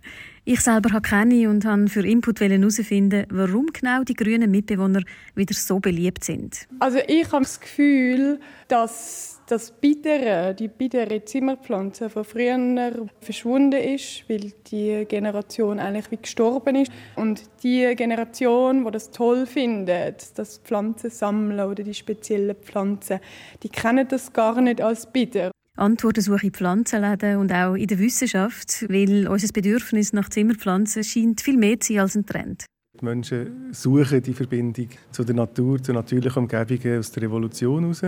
Ich 0.46 0.61
selber 0.61 0.92
habe 0.92 1.00
keine 1.00 1.48
und 1.48 1.64
habe 1.64 1.88
für 1.88 2.07
Input 2.07 2.38
herausfinden, 2.42 3.24
warum 3.30 3.68
genau 3.72 4.04
die 4.04 4.12
grünen 4.12 4.50
Mitbewohner 4.50 5.00
wieder 5.35 5.54
so 5.54 5.80
beliebt 5.80 6.22
sind. 6.22 6.68
Also 6.80 6.98
ich 7.07 7.33
habe 7.33 7.44
das 7.44 7.59
Gefühl, 7.61 8.38
dass 8.68 9.40
das 9.46 9.70
Bittere, 9.70 10.54
die 10.54 10.68
bittere 10.68 11.24
Zimmerpflanze 11.24 12.11
von 12.11 12.24
früher 12.24 13.07
verschwunden 13.22 13.80
ist, 13.80 14.28
weil 14.28 14.52
die 14.70 15.07
Generation 15.09 15.78
eigentlich 15.78 16.11
wie 16.11 16.18
gestorben 16.18 16.76
ist. 16.76 16.92
Und 17.16 17.42
die 17.62 17.94
Generation, 17.96 18.85
die 18.85 18.90
das 18.90 19.12
toll 19.12 19.46
findet, 19.46 20.38
das 20.38 20.59
Pflanzen 20.59 21.09
sammeln 21.09 21.61
oder 21.61 21.83
die 21.83 21.94
speziellen 21.94 22.57
Pflanzen, 22.57 23.20
die 23.62 23.70
kennen 23.70 24.07
das 24.09 24.30
gar 24.30 24.61
nicht 24.61 24.83
als 24.83 25.11
bitter. 25.11 25.53
Antwortensuche 25.76 26.46
in 26.46 26.52
Pflanzenläden 26.52 27.38
und 27.38 27.52
auch 27.52 27.74
in 27.74 27.88
der 27.88 27.98
Wissenschaft, 27.98 28.87
weil 28.88 29.26
unser 29.26 29.52
Bedürfnis 29.52 30.12
nach 30.12 30.28
Zimmerpflanzen 30.28 31.02
scheint 31.02 31.40
viel 31.40 31.56
mehr 31.56 31.80
zu 31.80 31.92
sein 31.92 32.02
als 32.02 32.14
ein 32.14 32.26
Trend. 32.26 32.66
Die 33.00 33.04
Menschen 33.04 33.72
suchen 33.72 34.22
die 34.22 34.34
Verbindung 34.34 34.88
zu 35.10 35.24
der 35.24 35.34
Natur, 35.34 35.82
zu 35.82 35.92
natürlichen 35.92 36.44
Umgebungen 36.44 37.00
aus 37.00 37.10
der 37.10 37.24
Revolution 37.24 37.82
heraus. 37.82 38.02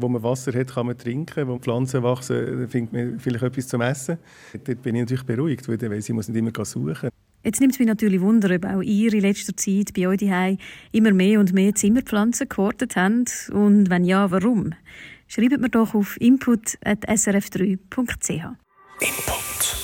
Wo 0.00 0.08
man 0.08 0.24
Wasser 0.24 0.52
hat, 0.58 0.74
kann 0.74 0.86
man 0.86 0.98
trinken. 0.98 1.46
Wo 1.46 1.56
Pflanzen 1.58 2.02
wachsen, 2.02 2.68
findet 2.68 2.92
man 2.92 3.20
vielleicht 3.20 3.44
etwas 3.44 3.68
zum 3.68 3.80
Essen. 3.82 4.18
Dort 4.64 4.82
bin 4.82 4.96
ich 4.96 5.02
natürlich 5.02 5.24
beruhigt, 5.24 5.68
weil 5.68 5.80
ich 5.80 5.88
weiss, 5.88 6.08
ich 6.08 6.14
muss 6.16 6.28
nicht 6.28 6.36
immer 6.36 6.64
suchen. 6.64 7.10
Jetzt 7.44 7.60
nimmt 7.60 7.74
es 7.74 7.78
mich 7.78 7.86
natürlich 7.86 8.22
Wunder, 8.22 8.52
ob 8.52 8.64
auch 8.64 8.82
ihr 8.82 9.12
in 9.12 9.20
letzter 9.20 9.56
Zeit 9.56 9.92
bei 9.94 10.08
euch 10.08 10.18
daheim 10.18 10.58
immer 10.90 11.12
mehr 11.12 11.38
und 11.38 11.52
mehr 11.52 11.74
Zimmerpflanzen 11.74 12.48
gehortet 12.48 12.96
habt. 12.96 13.50
Und 13.52 13.88
wenn 13.88 14.04
ja, 14.04 14.30
warum? 14.32 14.72
Schreibt 15.26 15.60
mir 15.60 15.70
doch 15.70 15.94
auf 15.94 16.20
input.srf3.ch. 16.20 18.44
Input. 19.00 19.83